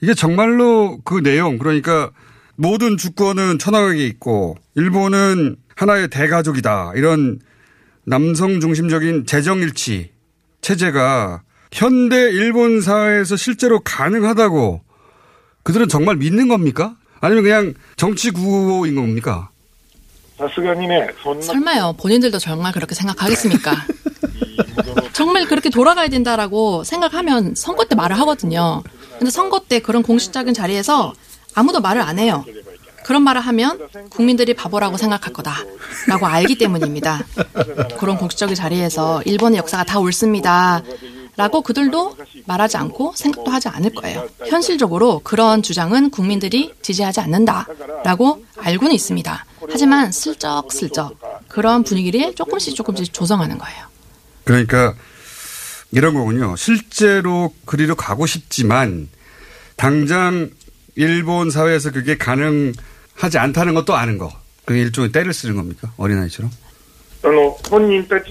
[0.00, 2.10] 이게 정말로 그 내용 그러니까
[2.56, 7.38] 모든 주권은 천황에게 있고 일본은 하나의 대가족이다 이런
[8.04, 10.10] 남성 중심적인 재정일치
[10.62, 11.42] 체제가
[11.76, 14.80] 현대 일본 사회에서 실제로 가능하다고
[15.62, 16.96] 그들은 정말 믿는 겁니까?
[17.20, 19.50] 아니면 그냥 정치 구호인 겁니까?
[21.42, 21.94] 설마요.
[21.98, 23.72] 본인들도 정말 그렇게 생각하겠습니까?
[25.12, 28.82] 정말 그렇게 돌아가야 된다라고 생각하면 선거 때 말을 하거든요.
[29.18, 31.12] 근데 선거 때 그런 공식적인 자리에서
[31.54, 32.42] 아무도 말을 안 해요.
[33.04, 37.24] 그런 말을 하면 국민들이 바보라고 생각할 거다라고 알기 때문입니다.
[37.98, 40.82] 그런 공식적인 자리에서 일본의 역사가 다 옳습니다.
[41.36, 44.26] 라고 그들도 말하지 않고 생각도 하지 않을 거예요.
[44.46, 47.66] 현실적으로 그런 주장은 국민들이 지지하지 않는다.
[48.04, 49.44] 라고 알고는 있습니다.
[49.70, 51.18] 하지만 슬쩍슬쩍
[51.48, 53.86] 그런 분위기를 조금씩 조금씩 조성하는 거예요.
[54.44, 54.94] 그러니까
[55.92, 56.56] 이런 거군요.
[56.56, 59.08] 실제로 그리로 가고 싶지만
[59.76, 60.50] 당장
[60.94, 64.32] 일본 사회에서 그게 가능하지 않다는 것도 아는 거.
[64.64, 65.92] 그게 일종의 때를 쓰는 겁니까?
[65.96, 66.50] 어린아이처럼?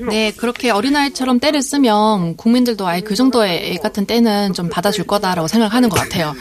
[0.10, 5.48] 네, 그렇게 어린아이처럼 때를 쓰면 국민들도 아예 그 정도의 애 같은 때는 좀 받아줄 거다라고
[5.48, 6.34] 생각하는 것 같아요.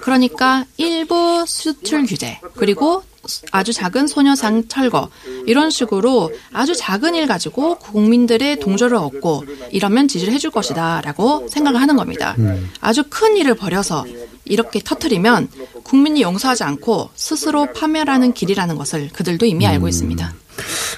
[0.00, 3.02] 그러니까 일부 수출 규제, 그리고
[3.52, 5.10] 아주 작은 소녀상 철거,
[5.46, 11.80] 이런 식으로 아주 작은 일 가지고 국민들의 동조를 얻고 이러면 지지를 해줄 것이다 라고 생각을
[11.80, 12.34] 하는 겁니다.
[12.38, 12.70] 음.
[12.80, 14.06] 아주 큰 일을 벌여서
[14.46, 15.48] 이렇게 터트리면
[15.84, 19.88] 국민이 용서하지 않고 스스로 파멸하는 길이라는 것을 그들도 이미 알고 음.
[19.88, 20.34] 있습니다.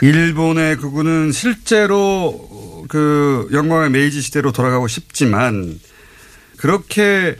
[0.00, 5.78] 일본의 그구는 실제로 그 영광의 메이지 시대로 돌아가고 싶지만
[6.56, 7.36] 그렇게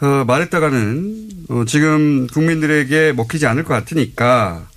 [0.00, 4.68] 어, 말했다가는 어, 지금 국민들에게 먹히지 않을 것 같으니까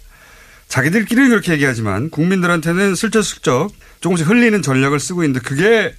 [0.68, 5.94] 자기들끼리는 그렇게 얘기하지만 국민들한테는 슬쩍슬쩍 조금씩 흘리는 전략을 쓰고 있는데 그게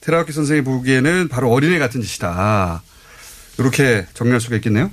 [0.00, 2.82] 테라우키 선생이 보기에는 바로 어린애 같은 짓이다.
[3.58, 4.90] 이렇게 정리할 수가 있겠네요.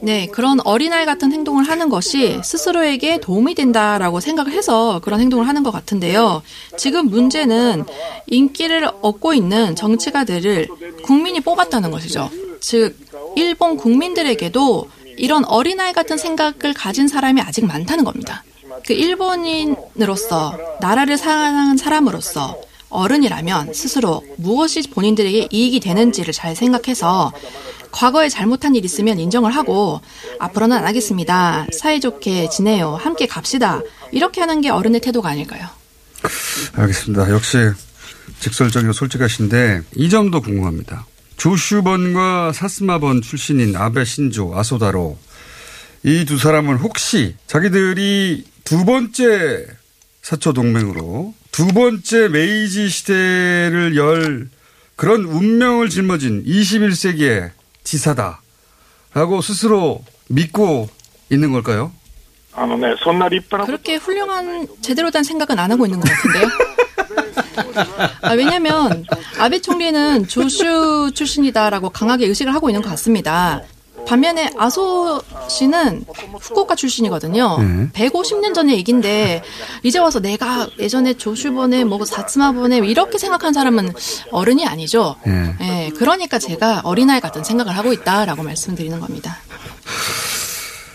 [0.00, 5.62] 네, 그런 어린아이 같은 행동을 하는 것이 스스로에게 도움이 된다라고 생각을 해서 그런 행동을 하는
[5.62, 6.42] 것 같은데요.
[6.76, 7.84] 지금 문제는
[8.26, 10.68] 인기를 얻고 있는 정치가들을
[11.02, 12.30] 국민이 뽑았다는 것이죠.
[12.60, 12.96] 즉,
[13.36, 18.44] 일본 국민들에게도 이런 어린아이 같은 생각을 가진 사람이 아직 많다는 겁니다.
[18.86, 27.32] 그 일본인으로서, 나라를 사랑하는 사람으로서, 어른이라면 스스로 무엇이 본인들에게 이익이 되는지를 잘 생각해서
[27.90, 30.00] 과거에 잘못한 일 있으면 인정을 하고
[30.38, 31.66] 앞으로는 안 하겠습니다.
[31.72, 32.94] 사이좋게 지내요.
[32.96, 33.80] 함께 갑시다.
[34.12, 35.66] 이렇게 하는 게 어른의 태도가 아닐까요?
[36.74, 37.30] 알겠습니다.
[37.30, 37.58] 역시
[38.40, 41.06] 직설적이고 솔직하신데 이 점도 궁금합니다.
[41.36, 45.18] 조슈번과 사스마번 출신인 아베 신조, 아소다로
[46.04, 49.66] 이 두 사람은 혹시 자기들이 두 번째
[50.22, 54.48] 사초 동맹으로 두 번째 메이지 시대를 열
[54.96, 57.50] 그런 운명을 짊어진 21세기의
[57.88, 60.88] 지사다라고 스스로 믿고
[61.30, 61.90] 있는 걸까요?
[63.66, 66.48] 그렇게 훌륭한 제대로 된 생각은 안 하고 있는 것 같은데요.
[68.22, 69.04] 아, 왜냐하면
[69.38, 73.62] 아베 총리는 조슈 출신이다라고 강하게 의식을 하고 있는 것 같습니다.
[74.08, 76.04] 반면에 아소 씨는
[76.40, 77.58] 후쿠오카 출신이거든요.
[77.58, 77.88] 네.
[77.92, 79.42] 150년 전의 얘기인데
[79.82, 83.92] 이제 와서 내가 예전에 조슈번에 뭐 사츠마번에 이렇게 생각한 사람은
[84.30, 85.16] 어른이 아니죠.
[85.26, 85.54] 네.
[85.60, 89.36] 예, 그러니까 제가 어린아이 같은 생각을 하고 있다라고 말씀드리는 겁니다.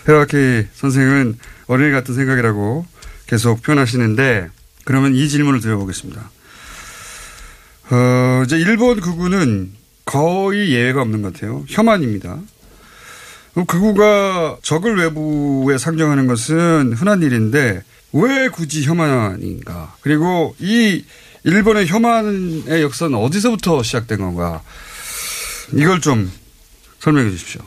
[0.08, 2.84] 헤라키 선생은 어린이 같은 생각이라고
[3.28, 4.48] 계속 표현하시는데
[4.84, 6.30] 그러면 이 질문을 드려보겠습니다.
[7.90, 9.72] 어, 이제 일본 극우는
[10.04, 11.64] 거의 예외가 없는 것 같아요.
[11.68, 12.38] 혐한입니다.
[13.54, 19.94] 극우가 적을 외부에 상정하는 것은 흔한 일인데 왜 굳이 혐한인가?
[20.00, 21.04] 그리고 이
[21.44, 24.62] 일본의 혐한의 역사는 어디서부터 시작된 건가?
[25.72, 26.30] 이걸 좀
[27.00, 27.60] 설명해 주십시오.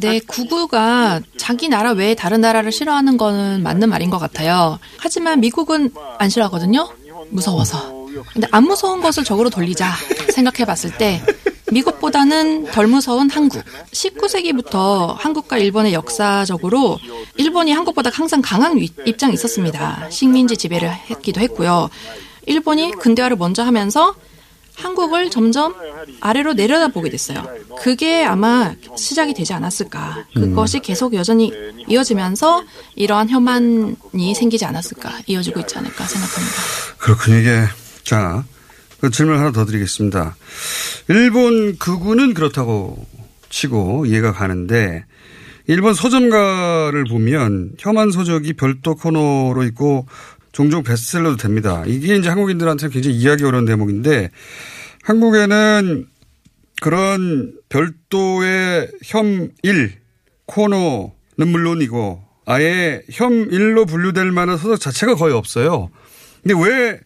[0.00, 4.78] 네, 구구가 자기 나라 외에 다른 나라를 싫어하는 거는 맞는 말인 것 같아요.
[4.98, 6.88] 하지만 미국은 안 싫어하거든요.
[7.30, 8.06] 무서워서.
[8.32, 9.92] 근데 안 무서운 것을 적으로 돌리자
[10.32, 11.22] 생각해 봤을 때
[11.72, 13.62] 미국보다는 덜 무서운 한국.
[13.92, 16.98] 19세기부터 한국과 일본의 역사적으로
[17.36, 20.08] 일본이 한국보다 항상 강한 위- 입장이 있었습니다.
[20.10, 21.90] 식민지 지배를 했기도 했고요.
[22.46, 24.14] 일본이 근대화를 먼저 하면서
[24.76, 25.74] 한국을 점점
[26.20, 27.42] 아래로 내려다보게 됐어요.
[27.78, 30.26] 그게 아마 시작이 되지 않았을까.
[30.34, 31.50] 그것이 계속 여전히
[31.88, 32.62] 이어지면서
[32.94, 35.20] 이러한 혐한이 생기지 않았을까.
[35.26, 36.56] 이어지고 있지 않을까 생각합니다.
[36.98, 37.38] 그렇군요.
[37.38, 37.64] 이게
[38.04, 38.44] 자
[39.06, 40.34] 그 질문 하나 더 드리겠습니다.
[41.06, 43.06] 일본 극우는 그렇다고
[43.50, 45.04] 치고 이해가 가는데
[45.68, 50.08] 일본 서점가를 보면 혐한 서적이 별도 코너로 있고
[50.50, 51.84] 종종 베스트셀러도 됩니다.
[51.86, 54.30] 이게 이제 한국인들한테 굉장히 이해하기 어려운 대목인데
[55.04, 56.06] 한국에는
[56.82, 59.92] 그런 별도의 혐1
[60.46, 65.90] 코너는 물론이고 아예 혐1로 분류될 만한 서적 자체가 거의 없어요.
[66.42, 66.98] 근데 왜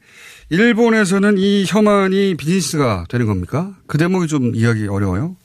[0.50, 3.70] 일본에서는 이 혐한이 비즈니스가 되는 겁니까?
[3.86, 5.36] 그 대목이 좀 이해하기 어려워요.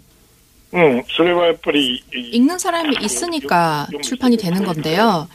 [0.73, 1.03] 응,
[2.13, 5.27] 읽는 사람이 있으니까 출판이 되는 건데요.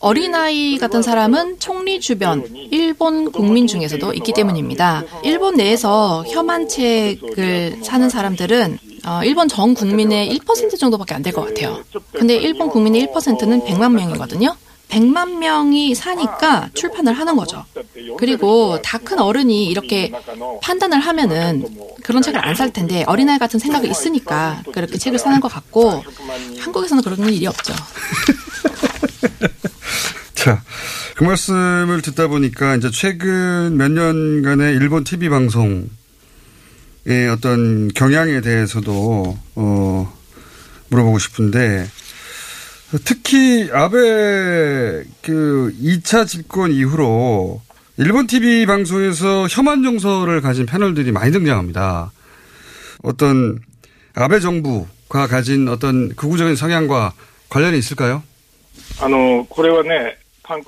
[0.00, 5.02] 어린아이 같은 사람은 총리 주변 일본 국민 중에서도 있기 때문입니다.
[5.24, 11.46] 일본 내에서 혐한 책을 사는 사람들은 어, 일본 전 국민의 1% 정도밖에 안 될 것
[11.46, 11.82] 같아요.
[12.12, 14.54] 근데 일본 국민의 1%는 100만 명이거든요.
[14.88, 17.64] 100만 명이 사니까 출판을 하는 거죠.
[18.18, 20.10] 그리고 다 큰 어른이 이렇게
[20.62, 21.66] 판단을 하면은
[22.02, 26.02] 그런 책을 안 살 텐데 어린아이 같은 생각이 있으니까 그렇게 책을 사는 것 같고
[26.58, 27.74] 한국에서는 그런 일이 없죠.
[30.34, 30.62] 자,
[31.16, 35.86] 그 말씀을 듣다 보니까 이제 최근 몇 년간의 일본 TV 방송의
[37.32, 40.16] 어떤 경향에 대해서도 어
[40.88, 41.88] 물어보고 싶은데
[43.05, 43.97] 특히 아베
[45.21, 47.61] 그 2차 집권 이후로
[47.97, 52.11] 일본 TV 방송에서 혐한 정서를 가진 패널들이 많이 등장합니다.
[53.03, 53.59] 어떤
[54.15, 57.13] 아베 정부가 가진 어떤 극우적인 성향과
[57.49, 58.23] 관련이 있을까요?
[58.99, 60.17] あの、これはね、韓国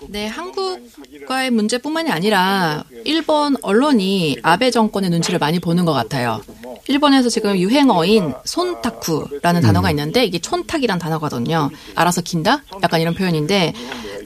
[0.08, 6.42] 네, 한국과의 문제뿐만이 아니라 일본 언론이 아베 정권의 눈치를 많이 보는 것 같아요.
[6.86, 11.70] 일본에서 지금 유행어인 손타쿠라는 단어가 있는데 이게 촌탁이란 단어거든요.
[11.94, 12.62] 알아서 긴다?
[12.82, 13.72] 약간 이런 표현인데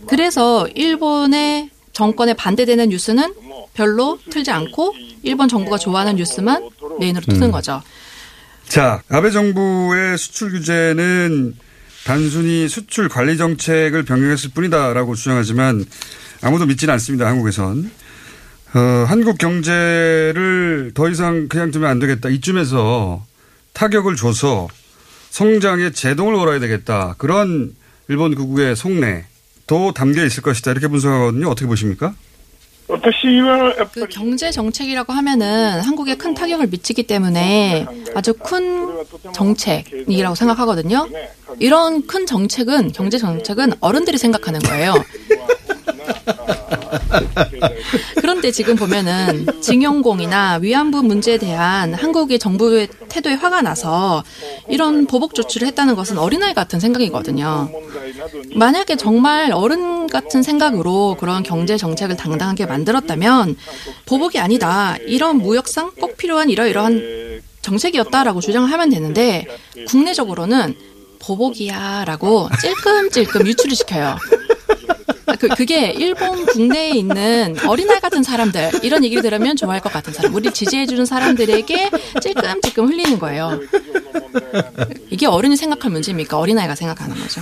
[0.07, 3.35] 그래서 일본의 정권에 반대되는 뉴스는
[3.75, 7.83] 별로 틀지 않고 일본 정부가 좋아하는 뉴스만 메인으로 트는 거죠.
[8.69, 11.55] 자, 아베 정부의 수출 규제는
[12.05, 15.85] 단순히 수출 관리 정책을 변경했을 뿐이다라고 주장하지만
[16.43, 17.27] 아무도 믿지는 않습니다.
[17.27, 17.91] 한국에선.
[18.75, 22.29] 어, 한국 경제를 더 이상 그냥 두면 안 되겠다.
[22.29, 23.25] 이쯤에서
[23.73, 24.69] 타격을 줘서
[25.31, 27.15] 성장에 제동을 걸어야 되겠다.
[27.19, 27.75] 그런
[28.09, 30.73] 일본 극우의 속내도 담겨 있을 것이다.
[30.73, 31.49] 이렇게 분석하거든요.
[31.49, 32.15] 어떻게 보십니까?
[33.93, 41.09] 그 경제 정책이라고 하면은 한국에 큰 타격을 미치기 때문에 아주 큰 정책이라고 생각하거든요.
[41.61, 44.95] 이런 큰 정책은 경제 정책은 어른들이 생각하는 거예요.
[48.21, 54.23] 그런데 지금 보면은 징용공이나 위안부 문제에 대한 한국의 정부의 태도에 화가 나서
[54.69, 57.71] 이런 보복 조치를 했다는 것은 어린아이 같은 생각이거든요.
[58.55, 63.57] 만약에 정말 어른 같은 생각으로 그런 경제 정책을 당당하게 만들었다면
[64.07, 64.97] 보복이 아니다.
[65.07, 69.47] 이런 무역상 꼭 필요한 이러이러한 정책이었다라고 주장을 하면 되는데
[69.89, 70.75] 국내적으로는
[71.19, 74.17] 보복이야라고 찔끔찔끔 유출을 시켜요.
[75.39, 80.35] 그, 그게 일본 국내에 있는 어린아이 같은 사람들, 이런 얘기를 들으면 좋아할 것 같은 사람,
[80.35, 83.61] 우리 지지해주는 사람들에게 찔끔찔끔 흘리는 거예요.
[85.11, 86.39] 이게 어른이 생각할 문제입니까?
[86.39, 87.41] 어린아이가 생각하는 거죠.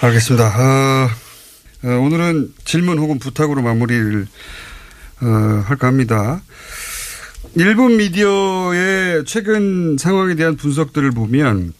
[0.00, 0.52] 알겠습니다.
[0.54, 1.10] 아,
[1.84, 4.26] 어, 오늘은 질문 혹은 부탁으로 마무리를
[5.22, 5.26] 어,
[5.66, 6.42] 할까 합니다.
[7.54, 11.72] 일본 미디어의 최근 상황에 대한 분석들을 보면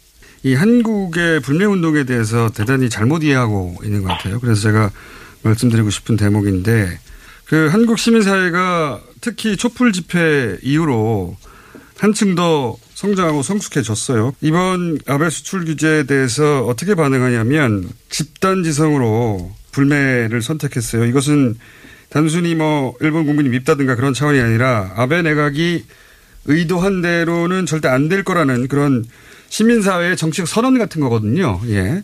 [0.42, 4.38] 이 한국의 불매운동에 대해서 대단히 잘못 이해하고 있는 것 같아요.
[4.40, 4.90] 그래서 제가
[5.42, 6.98] 말씀드리고 싶은 대목인데
[7.46, 11.36] 그 한국 시민사회가 특히 촛불 집회 이후로
[11.96, 14.34] 한층 더 성장하고 성숙해졌어요.
[14.40, 21.04] 이번 아베 수출 규제에 대해서 어떻게 반응하냐면 집단 지성으로 불매를 선택했어요.
[21.06, 21.56] 이것은
[22.10, 25.84] 단순히 뭐 일본 국민이 밉다든가 그런 차원이 아니라 아베 내각이
[26.46, 29.04] 의도한 대로는 절대 안 될 거라는 그런
[29.48, 31.60] 시민사회의 정책 선언 같은 거거든요.
[31.68, 32.02] 예.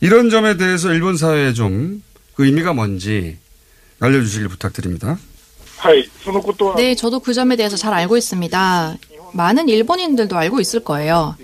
[0.00, 2.02] 이런 점에 대해서 일본 사회에 좀
[2.38, 3.36] 그 의미가 뭔지
[3.98, 5.18] 알려주시길 부탁드립니다.
[5.84, 6.30] 네, 그
[6.76, 8.96] 네, 저도 그 점에 대해서 잘 알고 있습니다.
[9.32, 11.34] 많은 일본인들도 알고 있을 거예요.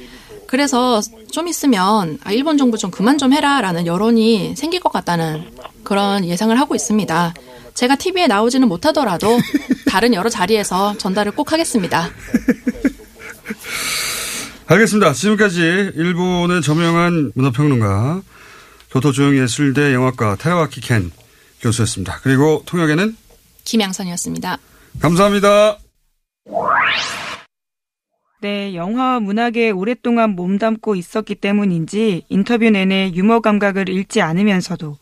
[0.46, 1.00] 그래서
[1.32, 5.50] 좀 있으면 아, 일본 정부 좀 그만 좀 해라라는 여론이 생길 것 같다는
[5.82, 7.34] 그런 예상을 하고 있습니다.
[7.74, 9.40] 제가 TV에 나오지는 못하더라도
[9.88, 12.08] 다른 여러 자리에서 전달을 꼭 하겠습니다.
[14.66, 15.12] 알겠습니다.
[15.12, 15.60] 지금까지
[15.94, 18.22] 일본의 저명한 문화평론가
[18.90, 21.10] 교토조형예술대 영화과 타야와키 켄
[21.60, 22.20] 교수였습니다.
[22.22, 23.16] 그리고 통역에는
[23.64, 24.58] 김양선이었습니다.
[25.00, 25.78] 감사합니다.
[28.40, 34.98] 네, 영화와 문학에 오랫동안 몸담고 있었기 때문인지 인터뷰 내내 유머 감각을 잃지 않으면서도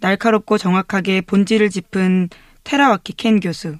[0.00, 2.30] 날카롭고 정확하게 본질을 짚은
[2.64, 3.76] 테라와키 켄 교수.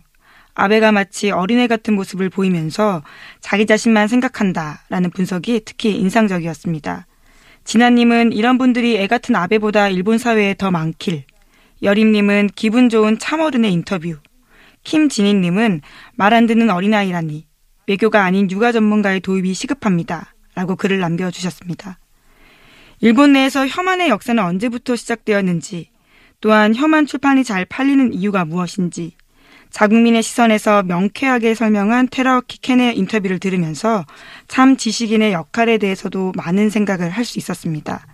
[0.57, 3.03] 아베가 마치 어린애 같은 모습을 보이면서
[3.41, 7.07] 자기 자신만 생각한다라는 분석이 특히 인상적이었습니다.
[7.65, 11.25] 진아님은 이런 분들이 애 같은 아베보다 일본 사회에 더 많길.
[11.83, 14.17] 여림님은 기분 좋은 참어른의 인터뷰.
[14.83, 15.83] 김진희님은
[16.15, 17.47] 말 안 듣는 어린아이라니.
[17.87, 20.35] 외교가 아닌 육아 전문가의 도입이 시급합니다.
[20.55, 21.99] 라고 글을 남겨주셨습니다.
[23.01, 25.91] 일본 내에서 혐한의 역사는 언제부터 시작되었는지,
[26.41, 29.17] 또한 혐한 출판이 잘 팔리는 이유가 무엇인지,
[29.71, 34.05] 자국민의 시선에서 명쾌하게 설명한 테라오키 켄의 인터뷰를 들으면서
[34.49, 38.07] 참 지식인의 역할에 대해서도 많은 생각을 할 수 있었습니다.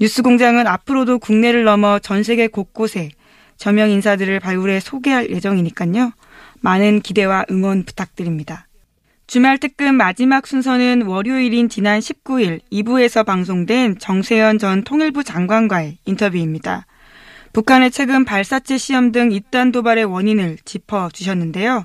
[0.00, 3.10] 뉴스 공장은 앞으로도 국내를 넘어 전 세계 곳곳에
[3.56, 6.12] 저명 인사들을 발굴해 소개할 예정이니까요.
[6.60, 8.66] 많은 기대와 응원 부탁드립니다.
[9.28, 16.86] 주말 특급 마지막 순서는 월요일인 지난 19일 2부에서 방송된 정세현 전 통일부 장관과의 인터뷰입니다.
[17.52, 21.84] 북한의 최근 발사체 시험 등 이단 도발의 원인을 짚어주셨는데요.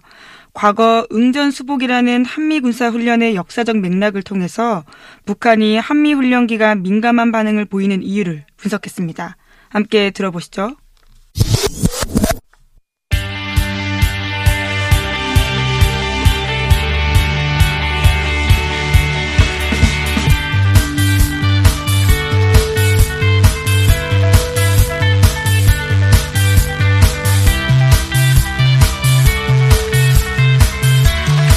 [0.54, 4.84] 과거 응전수복이라는 한미군사훈련의 역사적 맥락을 통해서
[5.26, 9.38] 북한이 한미훈련 기간 민감한 반응을 보이는 이유를 분석했습니다.
[9.70, 10.76] 함께 들어보시죠.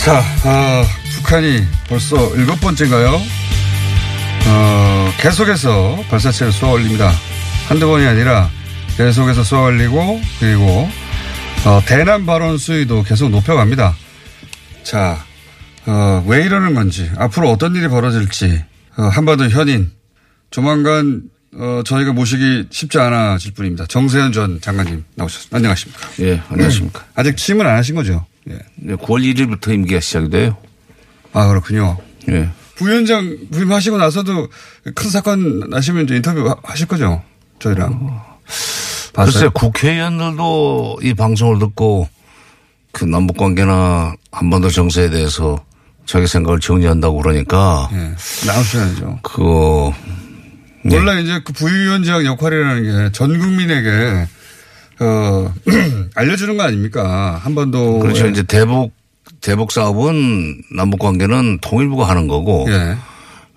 [0.04, 0.84] 자, 어,
[1.16, 3.20] 북한이 벌써 일곱 번째인가요?
[4.46, 7.12] 어, 계속해서 발사체를 쏘아 올립니다.
[7.68, 8.48] 한두 번이 아니라
[8.96, 10.88] 계속해서 쏘아 올리고, 그리고,
[11.66, 13.94] 어, 대남 발언 수위도 계속 높여갑니다.
[14.84, 15.22] 자,
[15.86, 18.64] 어, 왜 이러는 건지, 앞으로 어떤 일이 벌어질지,
[18.96, 19.92] 어, 한반도 현인,
[20.50, 21.22] 조만간,
[21.54, 23.84] 어, 저희가 모시기 쉽지 않아질 분입니다.
[23.86, 25.56] 정세현 전 장관님 나오셨습니다.
[25.58, 26.08] 안녕하십니까.
[26.20, 27.04] 예, 안녕하십니까.
[27.14, 28.24] 아직 취임은 안 하신 거죠?
[28.50, 28.58] 예.
[28.76, 30.56] 네, 9월 1일부터 임기가 시작이 돼요.
[31.32, 31.96] 아, 그렇군요.
[32.28, 32.50] 예.
[32.76, 34.48] 부위원장 부임하시고 나서도
[34.94, 37.22] 큰 사건 나시면 이제 인터뷰 하- 하실 거죠?
[37.58, 38.20] 저희랑.
[38.44, 39.50] 글쎄 봤어요?
[39.50, 42.08] 국회의원들도 이 방송을 듣고
[42.92, 45.62] 그 남북 관계나 한반도 정세에 대해서
[46.06, 48.14] 자기 생각을 정리한다고 그러니까 예.
[48.46, 49.18] 나오셔야죠.
[49.22, 49.90] 그
[50.84, 50.96] 네.
[50.96, 54.26] 원래 이제 그 부위원장 역할이라는 게 전 국민에게
[55.00, 55.52] 어,
[56.14, 57.40] 알려주는 거 아닙니까?
[57.42, 58.00] 한반도.
[58.00, 58.26] 그렇죠.
[58.26, 58.92] 이제 대북
[59.40, 62.96] 대북 사업은 남북 관계는 통일부가 하는 거고 예.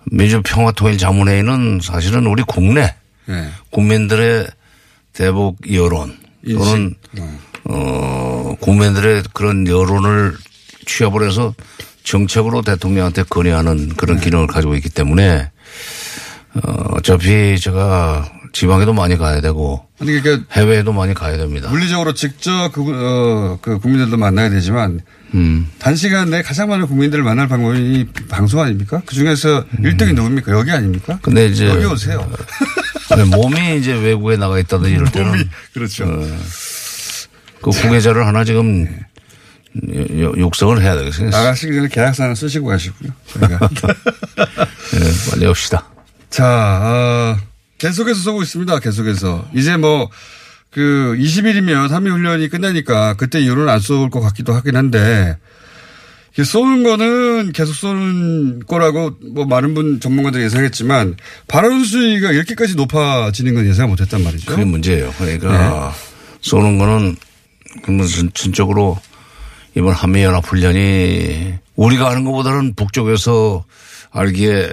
[0.06, 2.94] 민주평화통일자문회의는 사실은 우리 국내
[3.28, 3.48] 예.
[3.70, 4.46] 국민들의
[5.12, 6.94] 대북 여론 또는
[7.64, 10.34] 어 국민들의 그런 여론을
[10.86, 11.54] 취합을 해서
[12.02, 15.50] 정책으로 대통령한테 건의하는 그런 기능을 가지고 있기 때문에
[16.54, 21.68] 어 어차피 제가 지방에도 많이 가야 되고 아니, 그러니까 해외에도 많이 가야 됩니다.
[21.68, 25.00] 물리적으로 직접 그, 어, 그 국민들도 만나야 되지만
[25.34, 25.68] 음.
[25.80, 29.02] 단시간 내에 가장 많은 국민들을 만날 방법이 이 방송 아닙니까?
[29.04, 30.52] 그 중에서 1등이 누굽니까?
[30.52, 31.18] 여기 아닙니까?
[31.20, 32.30] 근데 이제 여기 오세요.
[33.16, 36.06] 네, 몸이 이제 외국에 나가 있다든 이럴 때는 그렇죠.
[37.60, 38.86] 그 후계자를 하나 지금
[40.20, 41.30] 요- 육성을 해야 되겠어요.
[41.30, 43.10] 나가시기 전에 계약서는 쓰시고 가시고요.
[43.26, 43.58] 저희가.
[44.94, 45.84] 네, 빨리 합시다.
[46.30, 46.46] 자,
[46.82, 47.36] 어,
[47.78, 48.78] 계속해서 쏘고 있습니다.
[48.80, 49.46] 계속해서.
[49.54, 50.08] 이제 뭐,
[50.70, 55.36] 그, 20일이면 한미훈련이 끝나니까 그때 이후로는 안 쏠 것 같기도 하긴 한데,
[56.42, 63.66] 쏘는 거는 계속 쏘는 거라고 뭐 많은 분 전문가들이 예상했지만, 발언 수위가 이렇게까지 높아지는 건
[63.66, 64.50] 예상 못 했단 말이죠.
[64.50, 65.14] 그게 문제예요.
[65.16, 66.04] 그러니까 네.
[66.40, 67.16] 쏘는 거는
[67.82, 68.98] 그러면 전- 전적으로
[69.76, 73.64] 이번 한미연합 훈련이 우리가 하는 것보다는 북쪽에서
[74.10, 74.70] 알기에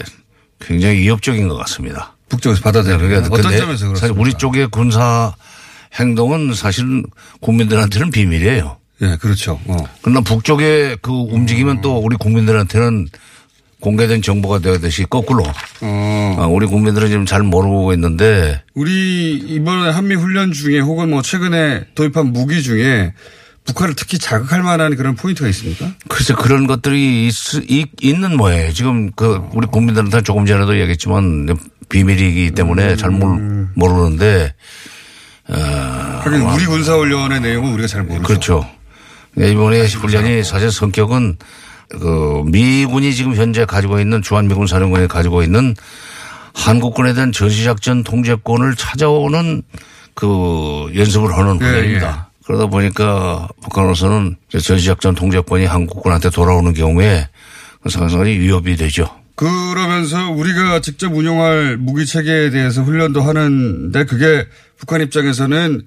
[0.59, 2.15] 굉장히 위협적인 것 같습니다.
[2.31, 2.97] 북쪽에서 받아들여요.
[2.97, 3.99] 그러니까 어떤 점에서 그렇습니까?
[3.99, 5.35] 사실 우리 쪽의 군사
[5.95, 7.03] 행동은 사실은
[7.41, 8.77] 국민들한테는 비밀이에요.
[9.01, 9.59] 예, 그렇죠.
[9.65, 9.77] 어.
[10.01, 13.09] 그러나 북쪽의 그 움직이면 또 우리 국민들한테는
[13.81, 15.43] 공개된 정보가 되듯이 거꾸로
[15.81, 16.35] 어.
[16.39, 21.85] 아, 우리 국민들은 지금 잘 모르고 있는데 우리 이번에 한미 훈련 중에 혹은 뭐 최근에
[21.95, 23.13] 도입한 무기 중에
[23.65, 25.91] 북한을 특히 자극할 만한 그런 포인트가 있습니까?
[26.07, 28.73] 글쎄 그런 것들이 있, 는 모양이에요.
[28.73, 31.57] 지금 그 우리 국민들한테 조금 전에도 얘기했지만
[31.89, 34.53] 비밀이기 때문에 잘 모르, 모르는데
[35.47, 38.23] 하긴 우리 군사훈련의 내용은 우리가 잘 모르죠.
[38.23, 38.69] 그렇죠.
[39.35, 41.37] 네, 이번에 훈련이 사실 성격은
[41.89, 45.75] 그 미군이 지금 현재 가지고 있는 주한미군 사령관이 가지고 있는
[46.53, 49.61] 한국군에 대한 전시작전 통제권을 찾아오는
[50.13, 52.30] 그 연습을 하는 예, 훈련입니다.
[52.51, 57.29] 그러다 보니까 북한으로서는 전시작전 통제권이 한국군한테 돌아오는 경우에
[57.89, 59.09] 상당히 위협이 되죠.
[59.35, 64.45] 그러면서 우리가 직접 운용할 무기 체계에 대해서 훈련도 하는데 그게
[64.77, 65.83] 북한 입장에서는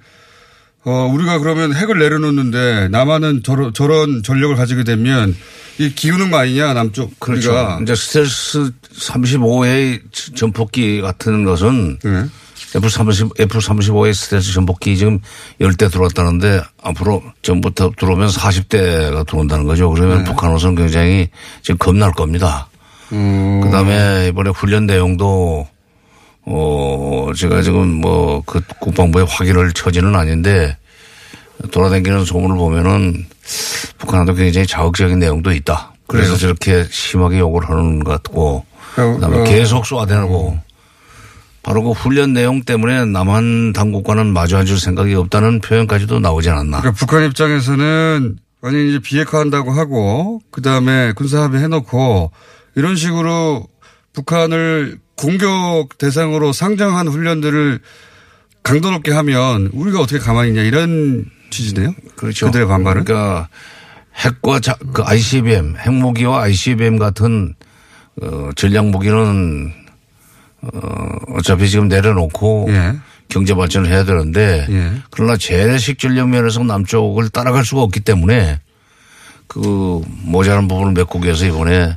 [0.87, 5.37] 어, 우리가 그러면 핵을 내려놓는데 남한은 저런, 저런 전력을 가지게 되면
[5.79, 7.51] 이 기우는 거 아니냐 남쪽 그렇죠.
[7.51, 7.81] 우리가.
[7.83, 10.01] 이제 스텔스 35의
[10.35, 12.25] 전폭기 같은 것은 네.
[12.75, 15.21] F-30, F-35의 스텔스 전폭기 지금
[15.61, 19.91] 10대 들어왔다는데 앞으로 전부터 들어오면 40대가 들어온다는 거죠.
[19.91, 20.25] 그러면 네.
[20.25, 21.29] 북한으로서는 굉장히
[21.63, 22.69] 지금 겁날 겁니다.
[23.13, 25.69] 음, 그 다음에 이번에 훈련 내용도
[26.47, 30.77] 어, 제가 지금 뭐 그 국방부에 확인을 처지는 아닌데
[31.71, 33.27] 돌아다니는 소문을 보면은
[33.99, 35.93] 북한도 굉장히 자극적인 내용도 있다.
[36.07, 36.39] 그래서 그래요?
[36.39, 38.65] 저렇게 심하게 욕을 하는 것 같고
[38.97, 39.45] 어, 그다음에 어.
[39.45, 40.59] 계속 쏘아대고
[41.65, 46.81] 바로 그 훈련 내용 때문에 남한 당국과는 마주 앉을 생각이 없다는 표현까지도 나오지 않았나.
[46.81, 52.31] 그러니까 북한 입장에서는 완전히 이제 비핵화한다고 하고 그 다음에 군사합의 해놓고
[52.77, 53.67] 이런 식으로
[54.13, 57.81] 북한을 공격 대상으로 상정한 훈련들을
[58.63, 61.95] 강도 높게 하면 우리가 어떻게 가만히 있냐 이런 취지네요.
[62.17, 62.47] 그렇죠.
[62.47, 63.05] 그들의 반발은.
[63.05, 63.49] 그러니까
[64.17, 67.55] 핵과 자, 그 ICBM, 핵무기와 ICBM 같은
[68.23, 69.73] 어, 전략 무기는
[70.73, 72.95] 어, 어차피 지금 내려놓고 예.
[73.29, 74.93] 경제 발전을 해야 되는데 예.
[75.11, 78.61] 그러나 재래식 전력 면에서 남쪽을 따라갈 수가 없기 때문에
[79.47, 81.97] 그 모자란 부분을 메꾸기 위해서 이번에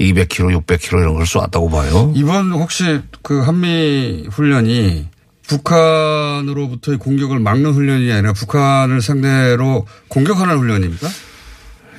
[0.00, 2.12] 200km, 600km 이런 걸 쏘았다고 봐요.
[2.14, 5.08] 이번 혹시 그 한미 훈련이
[5.46, 11.08] 북한으로부터의 공격을 막는 훈련이 아니라 북한을 상대로 공격하는 훈련입니까?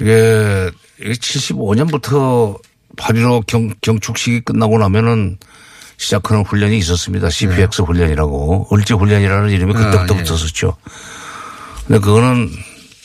[0.01, 2.59] 이게 75년부터
[2.97, 5.37] 8.15 경, 경축식이 끝나고 나면은
[5.97, 7.29] 시작하는 훈련이 있었습니다.
[7.29, 8.69] CPX 훈련이라고.
[8.73, 9.79] 을지 훈련이라는 이름이 네.
[9.79, 10.23] 아, 그때부터 예.
[10.23, 10.77] 붙었었죠.
[11.87, 12.51] 근데 그거는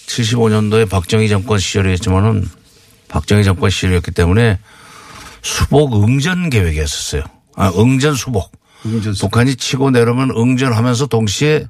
[0.06, 2.48] 75년도에 박정희 정권 시절이었지만은
[3.08, 4.58] 박정희 정권 시절이었기 때문에
[5.42, 7.22] 수복 응전 계획이었었어요.
[7.56, 8.52] 아, 응전 수복.
[8.84, 9.30] 응전 수복.
[9.30, 11.66] 북한이 치고 내려면 응전하면서 동시에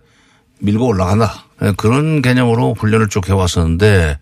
[0.58, 1.46] 밀고 올라간다.
[1.62, 4.18] 예, 그런 개념으로 훈련을 쭉 해왔었는데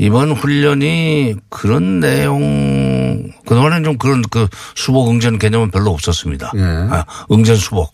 [0.00, 6.52] 이번 훈련이 그런 내용 그동안에는 좀 그런 그 수복 응전 개념은 별로 없었습니다.
[6.56, 6.60] 예.
[6.62, 7.92] 아, 응전 수복.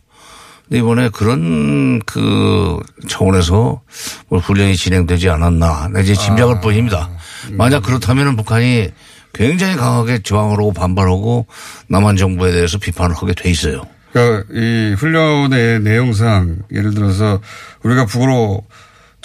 [0.70, 2.78] 이번에 그런 그
[3.08, 3.80] 차원에서
[4.28, 7.10] 뭐 훈련이 진행되지 않았나 내지 짐작할 뿐입니다.
[7.52, 8.88] 만약 그렇다면 북한이
[9.34, 11.46] 굉장히 강하게 저항을 하고 반발하고
[11.88, 13.82] 남한 정부에 대해서 비판을 하게 돼 있어요.
[14.12, 17.40] 그러니까 이 훈련의 내용상 예를 들어서
[17.82, 18.62] 우리가 북으로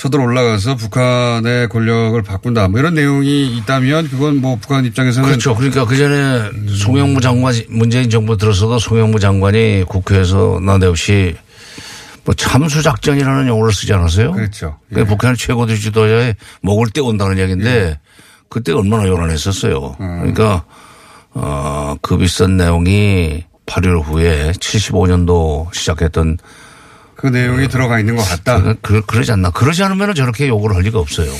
[0.01, 5.53] 쳐들어 올라가서 북한의 권력을 바꾼다 뭐 이런 내용이 있다면 그건 뭐 북한 입장에서는 그렇죠.
[5.53, 11.35] 그러니까 그 전에 송영무 장관 문재인 정부 들어서도 송영무 장관이 국회에서 나데없이
[12.25, 14.31] 뭐 참수 작전이라는 용어를 쓰지 않았어요?
[14.31, 14.79] 그렇죠.
[14.91, 17.99] 그 북한 최고 지도자의 목을 떼온다는 얘기인데
[18.49, 19.97] 그때 얼마나 요란했었어요.
[19.99, 20.63] 그러니까
[21.35, 26.39] 어, 그 비싼 내용이 8.15 후에 75년도 시작했던
[27.21, 28.61] 그 내용이 들어가 있는 것 같다.
[28.63, 29.51] 그, 그, 그러지 않나.
[29.51, 31.31] 그러지 않으면 저렇게 욕을 할 리가 없어요.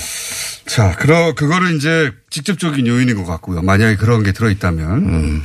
[0.67, 3.63] 자, 그러, 그거는 이제 직접적인 요인인 것 같고요.
[3.63, 5.41] 만약에 그런 게 들어있다면.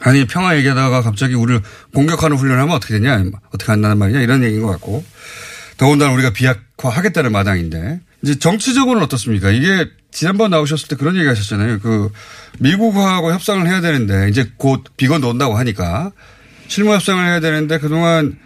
[0.00, 1.62] 아니, 평화 얘기하다가 갑자기 우리를
[1.94, 3.24] 공격하는 훈련을 하면 어떻게 되냐,
[3.54, 5.04] 어떻게 한다는 말이냐, 이런 얘기인 것 같고.
[5.76, 8.00] 더군다나 우리가 비약화 하겠다는 마당인데.
[8.22, 9.50] 이제 정치적으로는 어떻습니까?
[9.50, 11.78] 이게 지난번 나오셨을 때 그런 얘기 하셨잖아요.
[11.80, 12.10] 그
[12.58, 16.10] 미국하고 협상을 해야 되는데 이제 곧 비건도 온다고 하니까
[16.68, 18.38] 실무 협상을 해야 되는데 그동안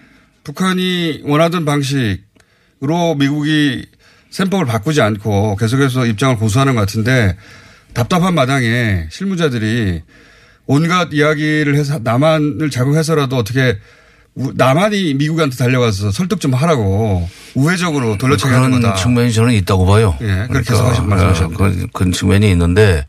[0.53, 3.85] 북한이 원하던 방식으로 미국이
[4.31, 7.37] 셈법을 바꾸지 않고 계속해서 입장을 고수하는 것 같은데
[7.93, 10.01] 답답한 마당에 실무자들이
[10.67, 13.79] 온갖 이야기를 해서 남한을 자극해서라도 어떻게
[14.37, 18.95] 우- 남한이 미국한테 달려가서 설득 좀 하라고 우회적으로 돌려차기 하는 그런 거다.
[18.95, 20.17] 측면이 저는 있다고 봐요.
[20.23, 21.25] 예, 그렇게 말씀하셨는데.
[21.25, 23.07] 어, 그런, 그런 측면이 있는데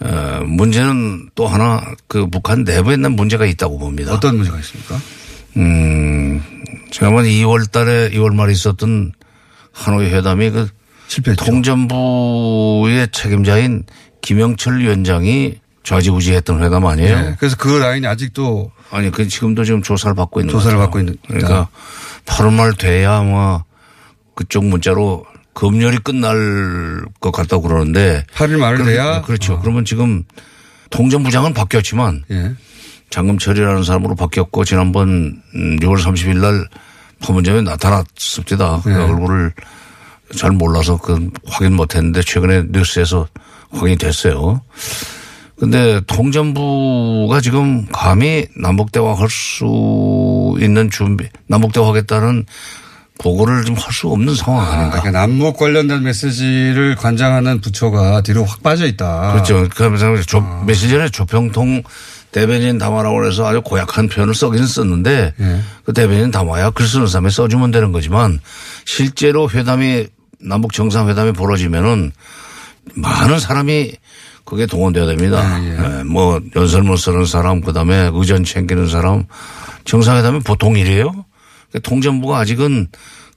[0.00, 4.12] 어, 문제는 또 하나 그 북한 내부에 있는 문제가 있다고 봅니다.
[4.12, 5.00] 어떤 문제가 있습니까?
[5.56, 6.42] 음,
[6.90, 9.12] 지난번 2월 달에 2월 말에 있었던
[9.72, 10.68] 하노이 회담이 그
[11.08, 11.44] 실패했죠.
[11.44, 13.84] 통전부의 책임자인
[14.22, 17.20] 김영철 위원장이 좌지우지했던 회담 아니에요?
[17.20, 17.36] 네.
[17.38, 20.78] 그래서 그 라인이 아직도 아니, 그 지금도 지금 조사를 받고 있는 조사를.
[20.78, 21.68] 받고 있는- 그러니까
[22.26, 23.62] 8월 말 돼야 아마
[24.34, 29.60] 그쪽 문자로 검열이 끝날 것 같다고 그러는데 8일 말을 그럼- 돼야 그렇죠.
[29.60, 30.24] 그러면 지금
[30.90, 32.52] 통전부장은 바뀌었지만 예.
[33.14, 36.66] 장금철이라는 사람으로 바뀌었고 지난번 음, 6월 30일 날
[37.20, 38.80] 파문점에 나타났습니다.
[38.82, 38.96] 그 네.
[38.96, 39.52] 얼굴을
[40.36, 43.28] 잘 몰라서 그 확인 못 했는데 최근에 뉴스에서
[43.70, 44.62] 확인이 됐어요.
[45.56, 52.44] 근데 통전부가 지금 감히 남북대화 할 수 있는 준비, 남북대화 하겠다는
[53.18, 55.00] 보고를 좀 할 수 없는 상황 아, 아닌가.
[55.00, 59.32] 그러니까 남북 관련된 메시지를 관장하는 부처가 뒤로 확 빠져 있다.
[59.34, 59.68] 그렇죠.
[59.72, 61.84] 그러면서 조, 며칠 전에 조평통
[62.34, 65.60] 대변인 담화라고 해서 아주 고약한 표현을 써기는 썼는데 예.
[65.84, 68.40] 그 대변인 담화야 글 쓰는 사람이 써주면 되는 거지만
[68.84, 70.08] 실제로 회담이
[70.40, 72.10] 남북 정상회담이 벌어지면은
[72.96, 73.92] 많은 사람이
[74.44, 75.62] 그게 동원돼야 됩니다.
[75.62, 79.26] 예, 뭐 연설문 쓰는 사람 그다음에 의전 챙기는 사람
[79.84, 81.12] 정상회담이 보통 일이에요.
[81.70, 82.88] 그러니까 통전부가 아직은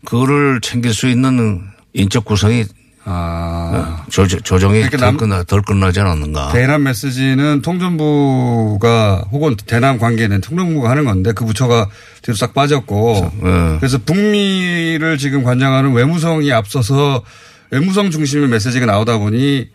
[0.05, 1.61] 그거를 챙길 수 있는
[1.93, 2.65] 인적 구성이
[3.09, 4.03] 아.
[4.09, 6.51] 조, 조정이 그러니까 덜, 남- 끝나, 덜 끝나지 않았는가.
[6.51, 11.87] 대남 메시지는 통전부가 혹은 대남 관계는 통전부가 하는 건데 그 부처가
[12.21, 13.77] 뒤로 싹 빠졌고 예.
[13.79, 17.23] 그래서 북미를 지금 관장하는 외무성이 앞서서
[17.71, 19.69] 외무성 중심의 메시지가 나오다 보니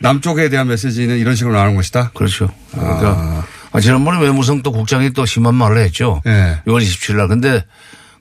[0.00, 2.10] 남쪽에 대한 메시지는 이런 식으로 나오는 것이다.
[2.14, 2.48] 그렇죠.
[2.72, 6.22] 그러니까 아, 지난번에 외무성 또 국장이 또 심한 말을 했죠.
[6.26, 6.60] 예.
[6.66, 7.28] 6월 27일 날.
[7.28, 7.64] 근데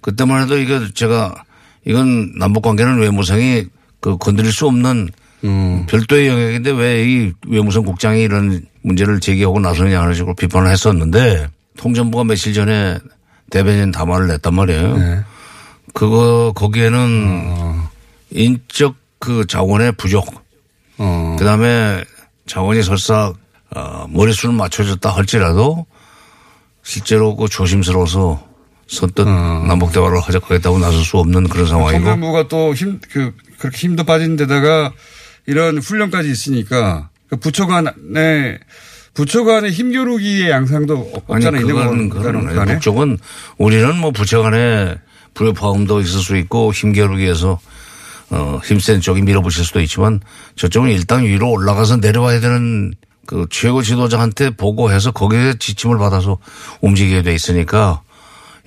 [0.02, 1.34] 그때만 해도 이거 제가
[1.86, 3.66] 이건 남북 관계는 외무성이
[4.04, 5.08] 그 건드릴 수 없는
[5.46, 5.86] 음.
[5.88, 11.48] 별도의 영역인데 왜 이 외무성 국장이 이런 문제를 제기하고 나서느냐 하는 식으로 비판을 했었는데
[11.78, 12.98] 통전부가 며칠 전에
[13.50, 14.98] 대변인 담화를 냈단 말이에요.
[14.98, 15.20] 네.
[15.94, 17.82] 그거 거기에는
[18.32, 20.44] 인적 그 자원의 부족
[20.98, 21.36] 어.
[21.40, 22.04] 그 다음에
[22.46, 23.32] 자원이 설사
[23.74, 25.86] 어, 머릿수는 맞춰졌다 할지라도
[26.84, 28.44] 실제로 그 조심스러워서
[28.88, 33.34] 선뜻 남북 대화를 하자하겠다고 나설 수 없는 그런 상황이고 통전부가 또 힘, 그,
[33.64, 34.92] 그렇게 힘도 빠진 데다가
[35.46, 38.60] 이런 훈련까지 있으니까 그 부처 간의
[39.14, 42.60] 부처 간의 힘겨루기의 양상도 아니 없잖아 있는 그건 거 그건 간에.
[42.60, 42.66] 아니에요.
[42.80, 43.18] 북쪽은
[43.58, 44.98] 우리는 뭐 부처 간에
[45.34, 47.58] 불협화음도 있을 수 있고 힘겨루기에서
[48.32, 50.20] 어, 힘센 쪽이 밀어붙일 수도 있지만
[50.58, 52.94] 저쪽은 일단 위로 올라가서 내려와야 되는
[53.26, 56.38] 그 최고 지도자한테 보고해서 거기에 지침을 받아서
[56.82, 58.02] 움직이게 돼 있으니까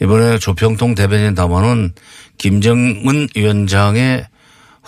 [0.00, 1.92] 이번에 조평통 대변인 담화는
[2.38, 4.28] 김정은 위원장의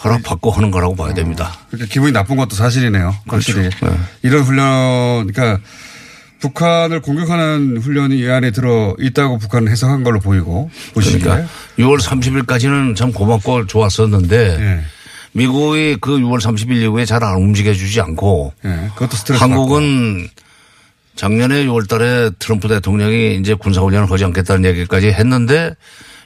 [0.05, 1.53] 허락받고 하는 거라고 봐야 됩니다.
[1.71, 3.15] 그렇게 기분이 나쁜 것도 사실이네요.
[3.27, 3.69] 확실히.
[3.71, 3.87] 그렇죠.
[3.87, 3.99] 네.
[4.23, 5.61] 이런 훈련, 그러니까
[6.41, 11.19] 북한을 공격하는 훈련이 이 안에 들어 있다고 북한은 해석한 걸로 보이고 보시기에.
[11.19, 14.81] 그러니까 6월 30일까지는 참 고맙고 좋았었는데 예.
[15.33, 18.91] 미국이 그 6월 30일 이후에 잘 안 움직여주지 않고 예.
[18.95, 20.29] 그것도 스트레스 한국은
[21.17, 25.75] 작년에 6월 달에 트럼프 대통령이 이제 군사훈련을 하지 않겠다는 얘기까지 했는데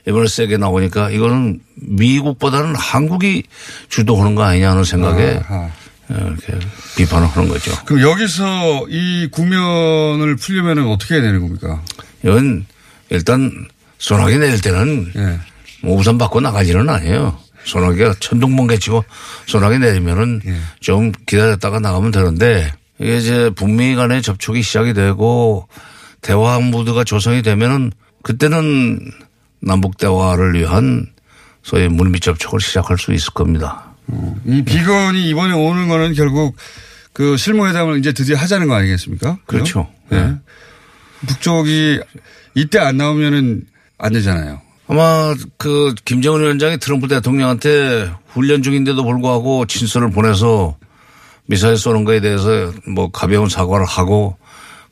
[0.06, 3.44] 이번에 세게 나오니까 이거는 미국보다는 한국이
[3.88, 5.70] 주도하는 거 아니냐는 생각에 아하.
[6.10, 6.58] 이렇게
[6.96, 7.72] 비판을 하는 거죠.
[7.84, 11.82] 그럼 여기서 이 국면을 풀려면 어떻게 해야 되는 겁니까?
[12.22, 12.66] 이건
[13.10, 13.66] 일단
[13.98, 15.40] 소나기 내릴 때는 예.
[15.82, 17.38] 뭐 우산 받고 일은 아니에요.
[17.64, 19.04] 소나기가 천둥번개 치고
[19.46, 20.56] 소나기 내리면은 예.
[20.80, 25.68] 좀 기다렸다가 나가면 되는데 이게 이제 북미 간의 접촉이 시작이 되고
[26.20, 27.92] 대화 무드가 조성이 되면은
[28.22, 29.00] 그때는
[29.62, 31.06] 남북 대화를 위한
[31.62, 33.94] 소위 물밑 접촉을 시작할 수 있을 겁니다.
[34.44, 36.56] 이 비건이 이번에 오는 거는 결국
[37.12, 39.38] 그 실무회담을 이제 드디어 하자는 거 아니겠습니까?
[39.46, 39.88] 그렇죠.
[40.10, 40.34] 네.
[41.26, 42.00] 북쪽이
[42.54, 43.64] 이때 안 나오면은
[43.98, 44.60] 안 되잖아요.
[44.88, 50.76] 아마 그 김정은 위원장이 트럼프 대통령한테 훈련 중인데도 불구하고 친서를 보내서
[51.46, 54.36] 미사일 쏘는 거에 대해서 뭐 가벼운 사과를 하고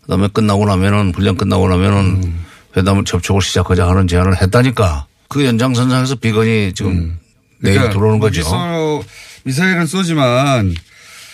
[0.02, 2.34] 그다음에 끝나고 나면은 훈련 끝나고 나면은
[2.76, 7.18] 회담 접촉을 시작하자 하는 제안을 했다니까 그 연장선상에서 비건이 지금
[7.58, 9.04] 내일 그러니까 들어오는 거죠.
[9.44, 10.74] 미사일은 쏘지만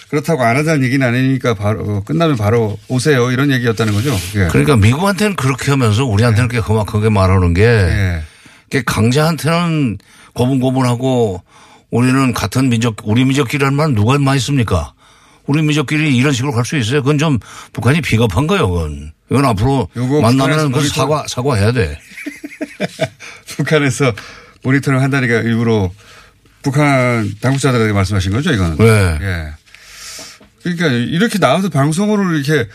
[0.09, 4.17] 그렇다고 안 하자는 얘기는 아니니까 바로 어, 끝나면 바로 오세요 이런 얘기였다는 거죠.
[4.37, 4.47] 예.
[4.49, 8.23] 그러니까 미국한테는 그렇게 하면서 우리한테는 이렇게 험악하게 말하는 게 예.
[8.85, 9.99] 강자한테는
[10.35, 11.43] 고분고분하고
[11.91, 14.93] 우리는 같은 민족, 우리 민족끼리라는 말 누가 많이 씁니까?
[15.47, 17.03] 우리 민족끼리 이런 식으로 갈 수 있어요.
[17.03, 17.39] 그건 좀
[17.73, 18.69] 북한이 비겁한 거예요.
[18.69, 19.13] 그건.
[19.31, 19.89] 이건 앞으로
[20.23, 21.99] 만나면 그 사과, 사과해야 돼.
[23.57, 24.13] 북한에서
[24.63, 25.91] 모니터링 한다니까 일부러
[26.63, 28.77] 북한 당국자들에게 말씀하신 거죠, 이거는.
[28.79, 29.19] 네.
[29.21, 29.49] 예.
[30.63, 32.69] 그러니까 이렇게 나와서 방송으로 이렇게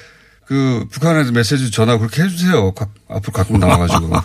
[0.45, 2.73] 그 북한에서 메시지 전화 그렇게 해주세요.
[2.73, 4.11] 가- 앞으로 가끔 나와가지고.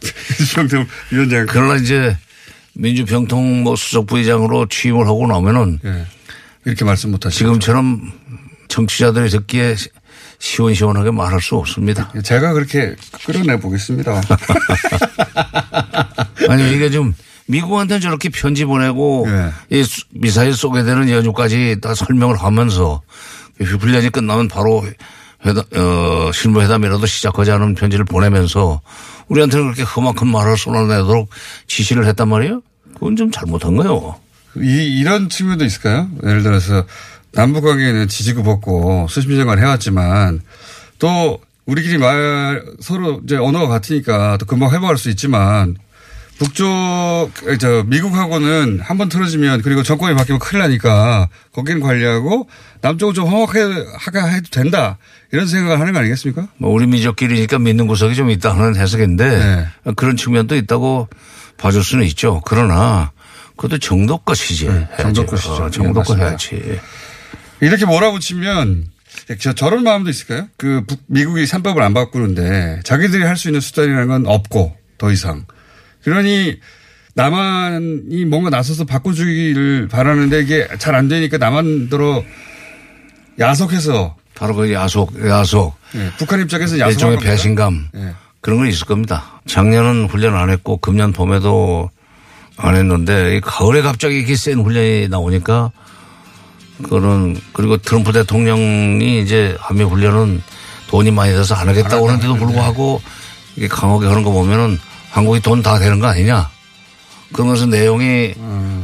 [0.38, 1.46] 주평태 위원장.
[1.48, 2.16] 그러나 이제
[2.74, 6.06] 민주평통 뭐 수석 부의장으로 취임을 하고 나면은 예.
[6.64, 7.38] 이렇게 말씀 못 하시고.
[7.38, 8.12] 지금처럼
[8.68, 9.88] 청취자들이 듣기에 시-
[10.38, 12.12] 시원시원하게 말할 수 없습니다.
[12.22, 12.94] 제가 그렇게
[13.26, 14.20] 끌어내 보겠습니다.
[16.48, 17.14] 아니 이게 좀
[17.46, 19.50] 미국한테는 저렇게 편지 보내고 예.
[19.78, 23.02] 이 수- 미사일 쏘게 되는 여주까지 다 설명을 하면서
[23.58, 24.84] 훈련이 끝나면 바로
[25.44, 28.80] 회담, 어, 실무회담이라도 시작하자는 편지를 보내면서
[29.28, 31.28] 우리한테는 그렇게 험악한 말을 쏟아내도록
[31.66, 32.62] 지시를 했단 말이에요?
[32.94, 34.16] 그건 좀 잘못한 거예요.
[34.56, 36.08] 이, 이런 측면도 있을까요?
[36.24, 36.84] 예를 들어서
[37.32, 40.40] 남북 관계는 지지고 벗고 수십 년간 해왔지만
[40.98, 45.76] 또 우리끼리 말 서로 이제 언어가 같으니까 또 금방 회복할 수 있지만
[46.38, 47.30] 북쪽
[47.60, 52.48] 저 미국하고는 한 번 틀어지면 그리고 정권이 바뀌면 큰일 나니까 거기는 관리하고
[52.80, 54.96] 남쪽은 좀 험악하게 해도 된다
[55.32, 56.48] 이런 생각을 하는 거 아니겠습니까?
[56.56, 59.28] 뭐 우리 민족끼리니까 믿는 구석이 좀 있다는 해석인데
[59.84, 59.92] 네.
[59.96, 61.08] 그런 측면도 있다고
[61.58, 62.40] 봐줄 수는 있죠.
[62.46, 63.12] 그러나
[63.60, 64.68] 그것도 정도껏 시지.
[64.68, 65.52] 네, 정도껏 시죠.
[65.52, 66.26] 어, 네, 정도껏 맞습니다.
[66.28, 66.80] 해야지.
[67.60, 68.86] 이렇게 몰아붙이면
[69.38, 70.48] 저 저런 마음도 있을까요?
[70.56, 75.44] 그 북- 미국이 산법을 안 바꾸는데 자기들이 할 수 있는 수단이라는 건 없고 더 이상.
[76.02, 76.58] 그러니
[77.14, 82.24] 남한이 뭔가 나서서 바꿔주기를 바라는데 이게 잘 안 되니까 남한 들어
[83.38, 85.76] 야속해서 바로 그 야속, 야속.
[85.96, 87.30] 예, 북한 입장에서 일종의 야속한 겁니다.
[87.30, 87.88] 배신감.
[87.96, 88.14] 예.
[88.40, 89.42] 그런 건 있을 겁니다.
[89.46, 91.90] 작년은 훈련 안 했고 금년 봄에도
[92.62, 95.72] 안 했는데 이 가을에 갑자기 이렇게 센 훈련이 나오니까
[96.88, 100.42] 그런 그리고 트럼프 대통령이 이제 한미 훈련은
[100.88, 103.00] 돈이 많이 들어서 안 하겠다고 하는데도 불구하고
[103.56, 104.78] 이게 강하게 하는 거 보면은
[105.10, 106.48] 한국이 돈 다 되는 거 아니냐.
[107.32, 108.34] 그런 것은 내용이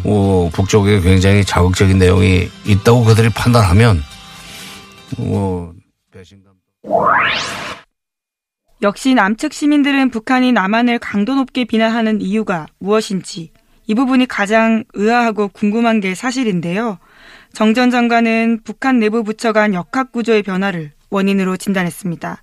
[0.03, 4.03] 뭐 북쪽에 굉장히 자극적인 내용이 있다고 그들이 판단하면
[5.17, 5.73] 뭐
[6.13, 6.53] 배신감.
[8.83, 13.51] 역시 남측 시민들은 북한이 남한을 강도 높게 비난하는 이유가 무엇인지
[13.87, 16.99] 이 부분이 가장 의아하고 궁금한 게 사실인데요.
[17.53, 22.43] 정 전 장관은 북한 내부 부처 간 역학 구조의 변화를 원인으로 진단했습니다.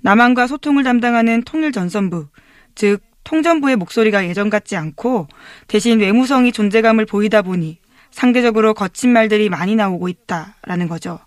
[0.00, 2.28] 남한과 소통을 담당하는 통일전선부,
[2.74, 5.28] 즉 통전부의 목소리가 예전 같지 않고
[5.66, 7.78] 대신 외무성이 존재감을 보이다 보니
[8.10, 11.18] 상대적으로 거친 말들이 많이 나오고 있다라는 거죠.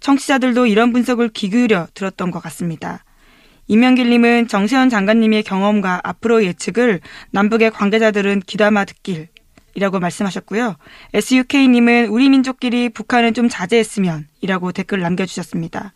[0.00, 3.04] 청취자들도 이런 분석을 귀 기울여 들었던 것 같습니다.
[3.68, 7.00] 이명길님은 정세현 장관님의 경험과 앞으로의 예측을
[7.30, 9.28] 남북의 관계자들은 귀담아 듣길
[9.74, 10.76] 이라고 말씀하셨고요.
[11.14, 15.92] SUK님은 우리 민족끼리 북한은 좀 자제했으면 이라고 댓글 남겨주셨습니다.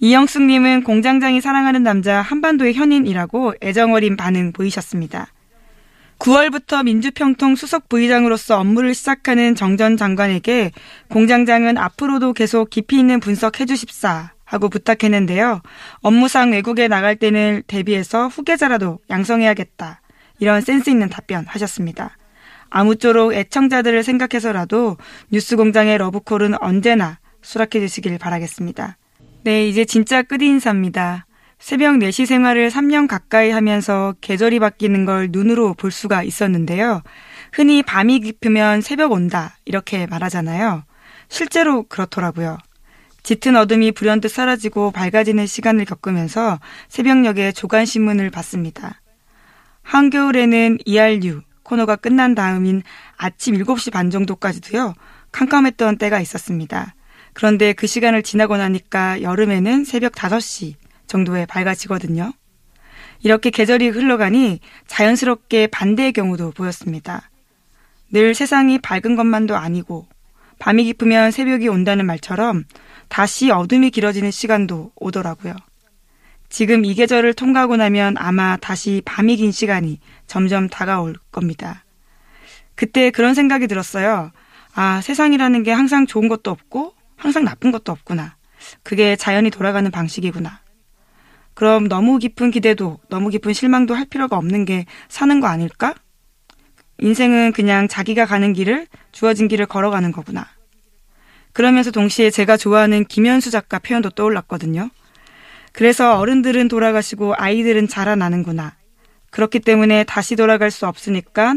[0.00, 5.26] 이영숙님은 공장장이 사랑하는 남자 한반도의 현인이라고 애정어린 반응 보이셨습니다.
[6.20, 10.72] 9월부터 민주평통 수석 부의장으로서 업무를 시작하는 정 전 장관에게
[11.08, 15.60] 공장장은 앞으로도 계속 깊이 있는 분석해 주십사 하고 부탁했는데요.
[16.00, 20.00] 업무상 외국에 나갈 때는 대비해서 후계자라도 양성해야겠다.
[20.40, 22.16] 이런 센스 있는 답변 하셨습니다.
[22.70, 24.96] 아무쪼록 애청자들을 생각해서라도
[25.30, 28.96] 뉴스 공장의 러브콜은 언제나 수락해 주시길 바라겠습니다.
[29.44, 31.26] 네, 이제 진짜 끝인사입니다.
[31.58, 37.02] 새벽 4시 생활을 3년 가까이 하면서 계절이 바뀌는 걸 눈으로 볼 수가 있었는데요.
[37.52, 40.84] 흔히 밤이 깊으면 새벽 온다 이렇게 말하잖아요.
[41.28, 42.58] 실제로 그렇더라고요.
[43.22, 49.00] 짙은 어둠이 불현듯 사라지고 밝아지는 시간을 겪으면서 새벽녘에 조간신문을 봤습니다.
[49.82, 52.82] 한겨울에는 ERU 코너가 끝난 다음인
[53.16, 54.94] 아침 7시 반 정도까지도요.
[55.32, 56.94] 캄캄했던 때가 있었습니다.
[57.34, 60.74] 그런데 그 시간을 지나고 나니까 여름에는 새벽 5시
[61.06, 62.32] 정도에 밝아지거든요.
[63.22, 67.30] 이렇게 계절이 흘러가니 자연스럽게 반대의 경우도 보였습니다.
[68.10, 70.06] 늘 세상이 밝은 것만도 아니고
[70.58, 72.64] 밤이 깊으면 새벽이 온다는 말처럼
[73.08, 75.54] 다시 어둠이 길어지는 시간도 오더라고요.
[76.48, 81.84] 지금 이 계절을 통과하고 나면 아마 다시 밤이 긴 시간이 점점 다가올 겁니다.
[82.74, 84.30] 그때 그런 생각이 들었어요.
[84.74, 88.36] 아, 세상이라는 게 항상 좋은 것도 없고 항상 나쁜 것도 없구나.
[88.82, 90.60] 그게 자연이 돌아가는 방식이구나.
[91.54, 95.94] 그럼 너무 깊은 기대도 너무 깊은 실망도 할 필요가 없는 게 사는 거 아닐까?
[96.98, 100.46] 인생은 그냥 자기가 가는 길을 주어진 길을 걸어가는 거구나.
[101.52, 104.90] 그러면서 동시에 제가 좋아하는 김현수 작가 표현도 떠올랐거든요.
[105.72, 108.74] 그래서 어른들은 돌아가시고 아이들은 자라나는구나.
[109.30, 111.54] 그렇기 때문에 다시 돌아갈 수 없으니까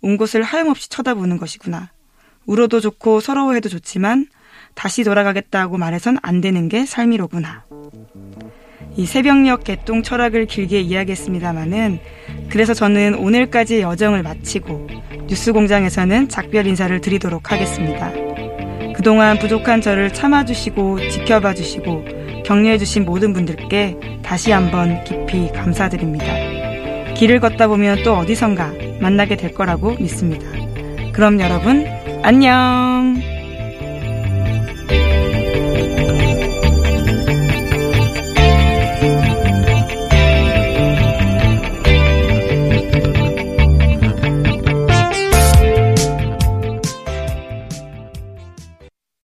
[0.00, 1.90] 온 곳을 하염없이 쳐다보는 것이구나.
[2.44, 4.26] 울어도 좋고 서러워해도 좋지만
[4.74, 7.64] 다시 돌아가겠다고 말해선 안 되는 게 삶이로구나.
[8.96, 11.98] 이 새벽녘 개똥 철학을 길게 이야기했습니다마는
[12.50, 14.88] 그래서 저는 오늘까지의 여정을 마치고
[15.26, 18.12] 뉴스 공장에서는 작별 인사를 드리도록 하겠습니다.
[18.94, 22.04] 그동안 부족한 저를 참아주시고 지켜봐주시고
[22.44, 27.14] 격려해주신 모든 분들께 다시 한번 깊이 감사드립니다.
[27.14, 30.44] 길을 걷다 보면 또 어디선가 만나게 될 거라고 믿습니다.
[31.12, 31.86] 그럼 여러분,
[32.22, 33.20] 안녕!